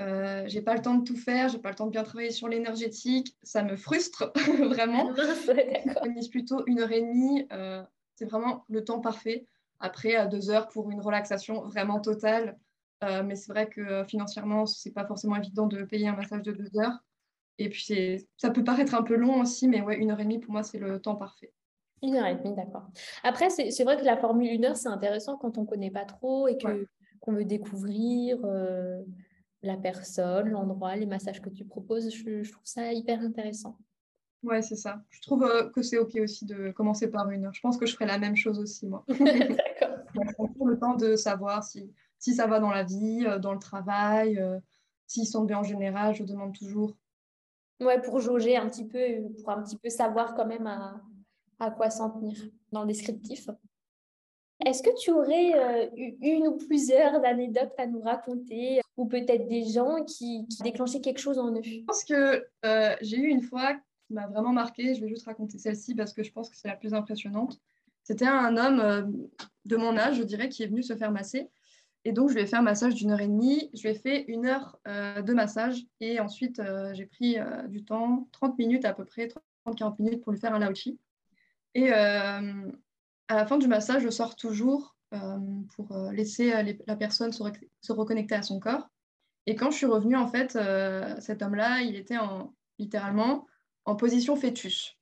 Euh, 0.00 0.44
j'ai 0.46 0.62
pas 0.62 0.74
le 0.74 0.80
temps 0.80 0.94
de 0.94 1.04
tout 1.04 1.16
faire, 1.16 1.48
j'ai 1.48 1.58
pas 1.58 1.68
le 1.68 1.74
temps 1.74 1.86
de 1.86 1.90
bien 1.90 2.02
travailler 2.02 2.30
sur 2.30 2.48
l'énergétique, 2.48 3.36
ça 3.42 3.62
me 3.62 3.76
frustre 3.76 4.32
vraiment. 4.58 5.14
je 5.16 6.08
mise 6.08 6.28
plutôt 6.28 6.64
une 6.66 6.80
heure 6.80 6.92
et 6.92 7.02
demie, 7.02 7.46
euh, 7.52 7.82
c'est 8.14 8.24
vraiment 8.24 8.64
le 8.68 8.82
temps 8.84 9.00
parfait. 9.00 9.46
Après, 9.80 10.14
à 10.14 10.26
deux 10.26 10.50
heures 10.50 10.68
pour 10.68 10.90
une 10.90 11.00
relaxation 11.00 11.62
vraiment 11.62 12.00
totale. 12.00 12.56
Euh, 13.02 13.24
mais 13.24 13.34
c'est 13.34 13.50
vrai 13.50 13.68
que 13.68 14.04
financièrement, 14.04 14.64
c'est 14.64 14.92
pas 14.92 15.04
forcément 15.04 15.34
évident 15.34 15.66
de 15.66 15.82
payer 15.82 16.06
un 16.06 16.14
massage 16.14 16.42
de 16.42 16.52
deux 16.52 16.78
heures. 16.78 17.02
Et 17.58 17.68
puis, 17.68 17.84
ça 18.36 18.50
peut 18.50 18.62
paraître 18.62 18.94
un 18.94 19.02
peu 19.02 19.16
long 19.16 19.40
aussi, 19.40 19.66
mais 19.66 19.82
ouais, 19.82 19.98
une 19.98 20.12
heure 20.12 20.20
et 20.20 20.24
demie, 20.24 20.38
pour 20.38 20.52
moi, 20.52 20.62
c'est 20.62 20.78
le 20.78 21.00
temps 21.00 21.16
parfait. 21.16 21.52
Une 22.02 22.16
heure 22.16 22.26
et 22.26 22.34
demie, 22.34 22.54
d'accord. 22.54 22.88
Après, 23.22 23.48
c'est 23.50 23.84
vrai 23.84 23.96
que 23.96 24.04
la 24.04 24.16
formule 24.16 24.50
une 24.50 24.64
heure, 24.64 24.76
c'est 24.76 24.88
intéressant 24.88 25.36
quand 25.36 25.56
on 25.58 25.62
ne 25.62 25.66
connaît 25.66 25.90
pas 25.90 26.04
trop 26.04 26.48
et 26.48 26.58
qu'on 27.20 27.32
veut 27.32 27.44
découvrir 27.44 28.38
la 29.62 29.76
personne, 29.76 30.50
l'endroit, 30.50 30.96
les 30.96 31.06
massages 31.06 31.40
que 31.40 31.50
tu 31.50 31.64
proposes. 31.64 32.12
Je, 32.12 32.50
trouve 32.50 32.64
ça 32.64 32.92
hyper 32.92 33.20
intéressant. 33.20 33.78
Ouais, 34.42 34.60
c'est 34.60 34.76
ça. 34.76 35.02
Je 35.10 35.20
trouve 35.22 35.44
euh, 35.44 35.70
que 35.70 35.82
c'est 35.82 35.98
OK 35.98 36.16
aussi 36.16 36.44
de 36.44 36.72
commencer 36.72 37.08
par 37.08 37.30
une 37.30 37.44
heure. 37.44 37.54
Je 37.54 37.60
pense 37.60 37.78
que 37.78 37.86
je 37.86 37.94
ferai 37.94 38.06
la 38.06 38.18
même 38.18 38.34
chose 38.34 38.58
aussi, 38.58 38.88
moi. 38.88 39.04
D'accord. 39.08 39.98
prend 40.36 40.66
le 40.66 40.78
temps 40.78 40.96
de 40.96 41.14
savoir 41.14 41.62
si, 41.62 41.92
si 42.18 42.34
ça 42.34 42.48
va 42.48 42.58
dans 42.58 42.70
la 42.70 42.82
vie, 42.82 43.24
euh, 43.24 43.38
dans 43.38 43.52
le 43.52 43.60
travail, 43.60 44.38
euh, 44.38 44.58
s'ils 45.06 45.28
sont 45.28 45.44
bien 45.44 45.58
en 45.58 45.62
général. 45.62 46.14
Je 46.16 46.24
demande 46.24 46.58
toujours. 46.58 46.96
Ouais, 47.80 48.00
pour 48.00 48.18
jauger 48.18 48.56
un 48.56 48.68
petit 48.68 48.86
peu, 48.86 48.98
pour 49.38 49.50
un 49.50 49.62
petit 49.62 49.78
peu 49.78 49.88
savoir 49.90 50.34
quand 50.34 50.46
même 50.46 50.66
à, 50.66 51.00
à 51.62 51.70
quoi 51.70 51.90
s'en 51.90 52.10
tenir 52.10 52.36
dans 52.72 52.82
le 52.82 52.88
descriptif. 52.88 53.48
Est-ce 54.64 54.82
que 54.82 54.90
tu 55.00 55.10
aurais 55.10 55.90
une 56.20 56.46
ou 56.48 56.56
plusieurs 56.56 57.24
anecdotes 57.24 57.72
à 57.78 57.86
nous 57.86 58.00
raconter 58.00 58.80
ou 58.96 59.06
peut-être 59.06 59.48
des 59.48 59.64
gens 59.64 60.04
qui, 60.04 60.46
qui 60.48 60.62
déclenchaient 60.62 61.00
quelque 61.00 61.18
chose 61.18 61.38
en 61.38 61.52
eux? 61.52 61.62
Je 61.62 61.84
pense 61.84 62.04
que 62.04 62.44
euh, 62.64 62.96
j'ai 63.00 63.16
eu 63.16 63.28
une 63.28 63.42
fois 63.42 63.74
qui 63.74 64.14
m'a 64.14 64.26
vraiment 64.26 64.52
marqué. 64.52 64.94
Je 64.94 65.00
vais 65.00 65.08
juste 65.08 65.26
raconter 65.26 65.58
celle-ci 65.58 65.94
parce 65.94 66.12
que 66.12 66.22
je 66.22 66.30
pense 66.32 66.48
que 66.50 66.56
c'est 66.56 66.68
la 66.68 66.76
plus 66.76 66.94
impressionnante. 66.94 67.58
C'était 68.04 68.26
un 68.26 68.56
homme 68.56 68.80
euh, 68.80 69.02
de 69.64 69.76
mon 69.76 69.96
âge, 69.96 70.16
je 70.16 70.22
dirais, 70.22 70.48
qui 70.48 70.62
est 70.62 70.68
venu 70.68 70.82
se 70.82 70.96
faire 70.96 71.12
masser. 71.12 71.48
Et 72.04 72.12
donc, 72.12 72.30
je 72.30 72.34
lui 72.34 72.42
ai 72.42 72.46
fait 72.46 72.56
un 72.56 72.62
massage 72.62 72.94
d'une 72.94 73.12
heure 73.12 73.20
et 73.20 73.28
demie. 73.28 73.70
Je 73.74 73.82
lui 73.82 73.90
ai 73.90 73.94
fait 73.94 74.24
une 74.26 74.46
heure 74.46 74.78
euh, 74.88 75.22
de 75.22 75.32
massage. 75.32 75.84
Et 76.00 76.20
ensuite, 76.20 76.60
j'ai 76.92 77.06
pris 77.06 77.36
du 77.68 77.84
temps, 77.84 78.28
30 78.32 78.58
minutes 78.58 78.84
à 78.84 78.92
peu 78.92 79.04
près, 79.04 79.28
30-40 79.66 80.02
minutes 80.02 80.22
pour 80.22 80.32
lui 80.32 80.40
faire 80.40 80.54
un 80.54 80.58
laochi. 80.58 80.98
Et 81.74 81.92
à 81.92 82.40
la 83.28 83.46
fin 83.46 83.58
du 83.58 83.66
massage, 83.66 84.02
je 84.02 84.10
sors 84.10 84.36
toujours 84.36 84.96
euh, 85.12 85.38
pour 85.76 85.92
euh, 85.92 86.10
laisser 86.10 86.54
euh, 86.54 86.72
la 86.86 86.96
personne 86.96 87.32
se, 87.32 87.92
reconnecter 87.92 88.34
à 88.34 88.42
son 88.42 88.60
corps. 88.60 88.88
Et 89.44 89.56
quand 89.56 89.70
je 89.70 89.76
suis 89.76 89.86
revenue, 89.86 90.16
en 90.16 90.28
fait, 90.28 90.56
cet 91.20 91.42
homme-là, 91.42 91.80
il 91.82 91.96
était 91.96 92.16
en, 92.16 92.54
littéralement 92.78 93.46
en 93.84 93.96
position 93.96 94.36
fœtus. 94.36 94.96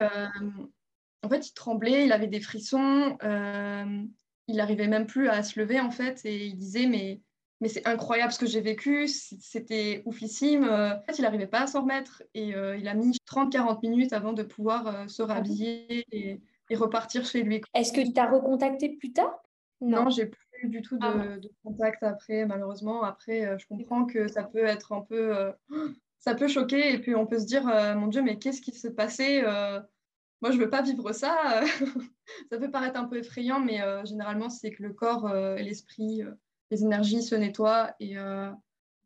en 0.00 1.28
fait, 1.28 1.48
il 1.48 1.54
tremblait, 1.54 2.04
il 2.04 2.10
avait 2.10 2.26
des 2.26 2.40
frissons, 2.40 3.16
il 3.22 4.56
n'arrivait 4.56 4.88
même 4.88 5.06
plus 5.06 5.28
à 5.28 5.44
se 5.44 5.60
lever, 5.60 5.78
en 5.78 5.92
fait, 5.92 6.24
et 6.24 6.46
il 6.46 6.56
disait, 6.56 6.86
mais 6.86 7.20
mais 7.64 7.70
c'est 7.70 7.86
incroyable 7.88 8.30
ce 8.30 8.38
que 8.38 8.46
j'ai 8.46 8.60
vécu, 8.60 9.08
c'était 9.08 10.02
oufissime. 10.04 10.64
En 10.64 11.00
fait, 11.06 11.18
il 11.18 11.22
n'arrivait 11.22 11.46
pas 11.46 11.62
à 11.62 11.66
s'en 11.66 11.80
remettre 11.80 12.22
et 12.34 12.48
il 12.48 12.88
a 12.88 12.94
mis 12.94 13.16
30-40 13.26 13.80
minutes 13.80 14.12
avant 14.12 14.34
de 14.34 14.42
pouvoir 14.42 15.08
se 15.08 15.22
rhabiller 15.22 16.04
et, 16.12 16.40
et, 16.68 16.76
repartir 16.76 17.24
chez 17.24 17.42
lui. 17.42 17.62
Est-ce 17.74 17.92
que 17.92 18.02
tu 18.02 18.12
t'as 18.12 18.30
recontacté 18.30 18.90
plus 18.90 19.12
tard? 19.12 19.34
Non, 19.80 20.08
j'ai 20.10 20.26
plus 20.26 20.68
du 20.68 20.82
tout 20.82 20.98
ah 21.00 21.12
de, 21.12 21.50
contact 21.62 22.02
après, 22.02 22.46
malheureusement. 22.46 23.02
Après, 23.02 23.46
euh, 23.46 23.58
je 23.58 23.66
comprends 23.66 24.04
que 24.04 24.28
ça 24.28 24.44
peut 24.44 24.64
être 24.64 24.92
un 24.92 25.02
peu. 25.02 25.36
Euh, 25.36 25.52
ça 26.18 26.34
peut 26.34 26.48
choquer 26.48 26.94
et 26.94 26.98
puis 26.98 27.14
on 27.14 27.26
peut 27.26 27.38
se 27.38 27.44
dire 27.44 27.68
euh, 27.68 27.94
Mon 27.94 28.06
Dieu, 28.06 28.22
mais 28.22 28.38
qu'est-ce 28.38 28.62
qui 28.62 28.72
se 28.72 28.88
passait 28.88 29.42
Moi, 29.42 30.50
je 30.50 30.56
ne 30.56 30.62
veux 30.62 30.70
pas 30.70 30.82
vivre 30.82 31.12
ça. 31.12 31.62
ça 32.50 32.58
peut 32.58 32.70
paraître 32.70 32.98
un 32.98 33.04
peu 33.04 33.18
effrayant, 33.18 33.60
mais 33.60 33.80
généralement, 34.06 34.48
c'est 34.48 34.70
que 34.70 34.82
le 34.82 34.92
corps 34.94 35.34
et 35.34 35.62
l'esprit, 35.62 36.22
les 36.70 36.82
énergies 36.82 37.22
se 37.22 37.34
nettoient. 37.34 37.94
Et, 38.00 38.16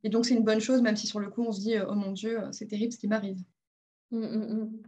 et 0.04 0.08
donc, 0.08 0.26
c'est 0.26 0.34
une 0.34 0.44
bonne 0.44 0.60
chose, 0.60 0.82
même 0.82 0.96
si 0.96 1.06
sur 1.06 1.20
le 1.20 1.28
coup, 1.30 1.44
on 1.44 1.52
se 1.52 1.60
dit 1.60 1.74
Oh 1.78 1.94
mon 1.94 2.12
Dieu, 2.12 2.40
c'est 2.52 2.66
terrible 2.66 2.92
ce 2.92 2.98
qui 2.98 3.08
m'arrive. 3.08 3.38
Mmh, 4.10 4.18
mmh, 4.20 4.54
mmh. 4.54 4.82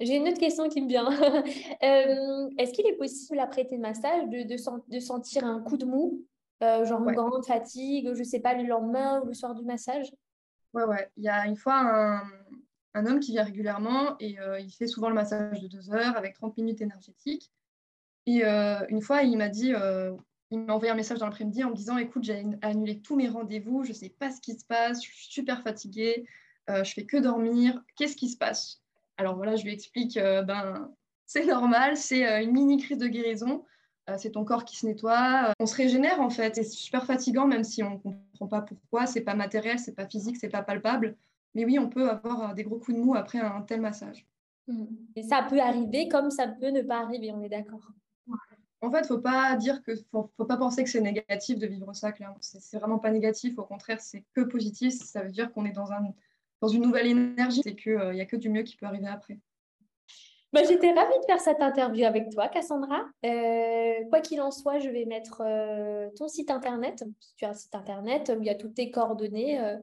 J'ai 0.00 0.16
une 0.16 0.28
autre 0.28 0.38
question 0.38 0.68
qui 0.68 0.80
me 0.80 0.88
vient. 0.88 1.08
Euh, 1.82 2.50
est-ce 2.58 2.72
qu'il 2.72 2.86
est 2.86 2.96
possible, 2.96 3.38
après 3.38 3.64
tes 3.64 3.78
massages, 3.78 4.28
de, 4.28 4.42
de, 4.42 5.00
sentir 5.00 5.44
un 5.44 5.60
coup 5.60 5.78
de 5.78 5.86
mou, 5.86 6.26
euh, 6.62 6.84
genre 6.84 7.02
une 7.08 7.14
grande 7.14 7.44
fatigue, 7.46 8.12
je 8.12 8.18
ne 8.18 8.24
sais 8.24 8.40
pas, 8.40 8.54
le 8.54 8.64
lendemain 8.64 9.22
ou 9.22 9.26
le 9.26 9.34
soir 9.34 9.54
du 9.54 9.64
massage? 9.64 10.12
Ouais, 10.74 10.84
ouais. 10.84 11.10
Il 11.16 11.24
y 11.24 11.28
a 11.28 11.46
une 11.46 11.56
fois 11.56 11.78
un, 11.78 12.22
un 12.94 13.06
homme 13.06 13.20
qui 13.20 13.32
vient 13.32 13.44
régulièrement 13.44 14.16
et 14.20 14.38
euh, 14.40 14.60
il 14.60 14.70
fait 14.70 14.86
souvent 14.86 15.08
le 15.08 15.14
massage 15.14 15.60
de 15.60 15.68
deux 15.68 15.90
heures 15.90 16.16
avec 16.18 16.34
30 16.34 16.58
minutes 16.58 16.82
énergétiques. 16.82 17.50
Et 18.26 18.42
une 18.44 19.00
fois, 19.00 19.22
il 19.22 19.38
m'a 19.38 19.48
dit, 19.48 19.72
il 20.50 20.60
m'a 20.60 20.74
envoyé 20.74 20.92
un 20.92 20.96
message 20.96 21.18
dans 21.18 21.26
l'après-midi 21.26 21.64
en 21.64 21.70
me 21.70 21.74
disant 21.74 21.96
Écoute, 21.98 22.24
j'ai 22.24 22.44
annulé 22.62 23.00
tous 23.00 23.16
mes 23.16 23.28
rendez-vous, 23.28 23.84
je 23.84 23.90
ne 23.90 23.94
sais 23.94 24.08
pas 24.08 24.30
ce 24.30 24.40
qui 24.40 24.58
se 24.58 24.64
passe, 24.64 25.04
je 25.04 25.10
suis 25.10 25.32
super 25.32 25.62
fatiguée, 25.62 26.26
je 26.68 26.92
fais 26.92 27.04
que 27.04 27.16
dormir, 27.16 27.82
qu'est-ce 27.96 28.16
qui 28.16 28.28
se 28.28 28.36
passe? 28.36 28.80
Alors 29.20 29.36
voilà, 29.36 29.54
je 29.54 29.64
lui 29.64 29.74
explique, 29.74 30.16
euh, 30.16 30.40
ben, 30.40 30.90
c'est 31.26 31.44
normal, 31.44 31.98
c'est 31.98 32.26
euh, 32.26 32.42
une 32.42 32.52
mini 32.52 32.78
crise 32.78 32.96
de 32.96 33.06
guérison, 33.06 33.66
euh, 34.08 34.14
c'est 34.16 34.30
ton 34.30 34.46
corps 34.46 34.64
qui 34.64 34.78
se 34.78 34.86
nettoie, 34.86 35.52
on 35.60 35.66
se 35.66 35.76
régénère 35.76 36.22
en 36.22 36.30
fait, 36.30 36.54
c'est 36.54 36.64
super 36.64 37.04
fatigant 37.04 37.46
même 37.46 37.62
si 37.62 37.82
on 37.82 37.90
ne 37.90 37.98
comprend 37.98 38.46
pas 38.48 38.62
pourquoi, 38.62 39.04
c'est 39.04 39.20
pas 39.20 39.34
matériel, 39.34 39.78
c'est 39.78 39.94
pas 39.94 40.06
physique, 40.06 40.38
c'est 40.38 40.48
pas 40.48 40.62
palpable, 40.62 41.18
mais 41.54 41.66
oui, 41.66 41.78
on 41.78 41.90
peut 41.90 42.08
avoir 42.08 42.54
des 42.54 42.62
gros 42.62 42.78
coups 42.78 42.96
de 42.96 43.02
mou 43.02 43.14
après 43.14 43.40
un 43.40 43.60
tel 43.60 43.82
massage. 43.82 44.26
Mmh. 44.68 44.86
Et 45.16 45.22
ça 45.22 45.42
peut 45.42 45.60
arriver 45.60 46.08
comme 46.08 46.30
ça 46.30 46.48
peut 46.48 46.70
ne 46.70 46.80
pas 46.80 47.02
arriver, 47.02 47.30
on 47.30 47.42
est 47.42 47.50
d'accord. 47.50 47.92
En 48.82 48.90
fait, 48.90 49.06
faut 49.06 49.18
pas 49.18 49.56
dire 49.56 49.82
que 49.82 49.94
faut, 50.10 50.30
faut 50.36 50.44
pas 50.46 50.56
penser 50.56 50.82
que 50.84 50.90
c'est 50.90 51.00
négatif 51.00 51.58
de 51.58 51.66
vivre 51.66 51.92
ça. 51.94 52.12
Clairement, 52.12 52.38
c'est 52.40 52.78
vraiment 52.78 52.98
pas 52.98 53.10
négatif. 53.10 53.58
Au 53.58 53.64
contraire, 53.64 54.00
c'est 54.00 54.24
que 54.34 54.40
positif. 54.40 54.94
Ça 54.94 55.22
veut 55.22 55.30
dire 55.30 55.52
qu'on 55.52 55.64
est 55.64 55.72
dans 55.72 55.92
un 55.92 56.00
dans 56.60 56.68
une 56.68 56.82
nouvelle 56.82 57.06
énergie, 57.06 57.62
c'est 57.64 57.74
qu'il 57.74 58.10
n'y 58.12 58.20
a 58.20 58.26
que 58.26 58.36
du 58.36 58.50
mieux 58.50 58.62
qui 58.62 58.76
peut 58.76 58.86
arriver 58.86 59.08
après. 59.08 59.38
Bah, 60.52 60.62
J'étais 60.64 60.92
ravie 60.92 61.18
de 61.20 61.24
faire 61.26 61.40
cette 61.40 61.62
interview 61.62 62.04
avec 62.04 62.28
toi, 62.30 62.48
Cassandra. 62.48 63.04
Euh, 63.24 64.04
quoi 64.10 64.20
qu'il 64.20 64.40
en 64.40 64.50
soit, 64.50 64.80
je 64.80 64.90
vais 64.90 65.04
mettre 65.04 65.42
euh, 65.46 66.08
ton 66.16 66.26
site 66.26 66.50
internet. 66.50 67.04
Tu 67.36 67.44
as 67.44 67.50
un 67.50 67.54
site 67.54 67.74
internet 67.74 68.32
où 68.36 68.40
il 68.42 68.46
y 68.46 68.50
a 68.50 68.56
toutes 68.56 68.74
tes 68.74 68.90
coordonnées, 68.90 69.60
euh, 69.60 69.76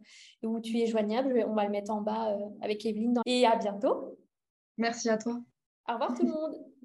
où 0.43 0.59
tu 0.59 0.77
es 0.77 0.85
joignable. 0.85 1.45
On 1.47 1.53
va 1.53 1.63
le 1.63 1.71
mettre 1.71 1.91
en 1.91 2.01
bas 2.01 2.37
avec 2.61 2.85
Evelyne. 2.85 3.21
Et 3.25 3.45
à 3.45 3.55
bientôt. 3.55 4.17
Merci 4.77 5.09
à 5.09 5.17
toi. 5.17 5.39
Au 5.89 5.93
revoir 5.93 6.13
tout 6.13 6.25
le 6.25 6.31
monde. 6.31 6.55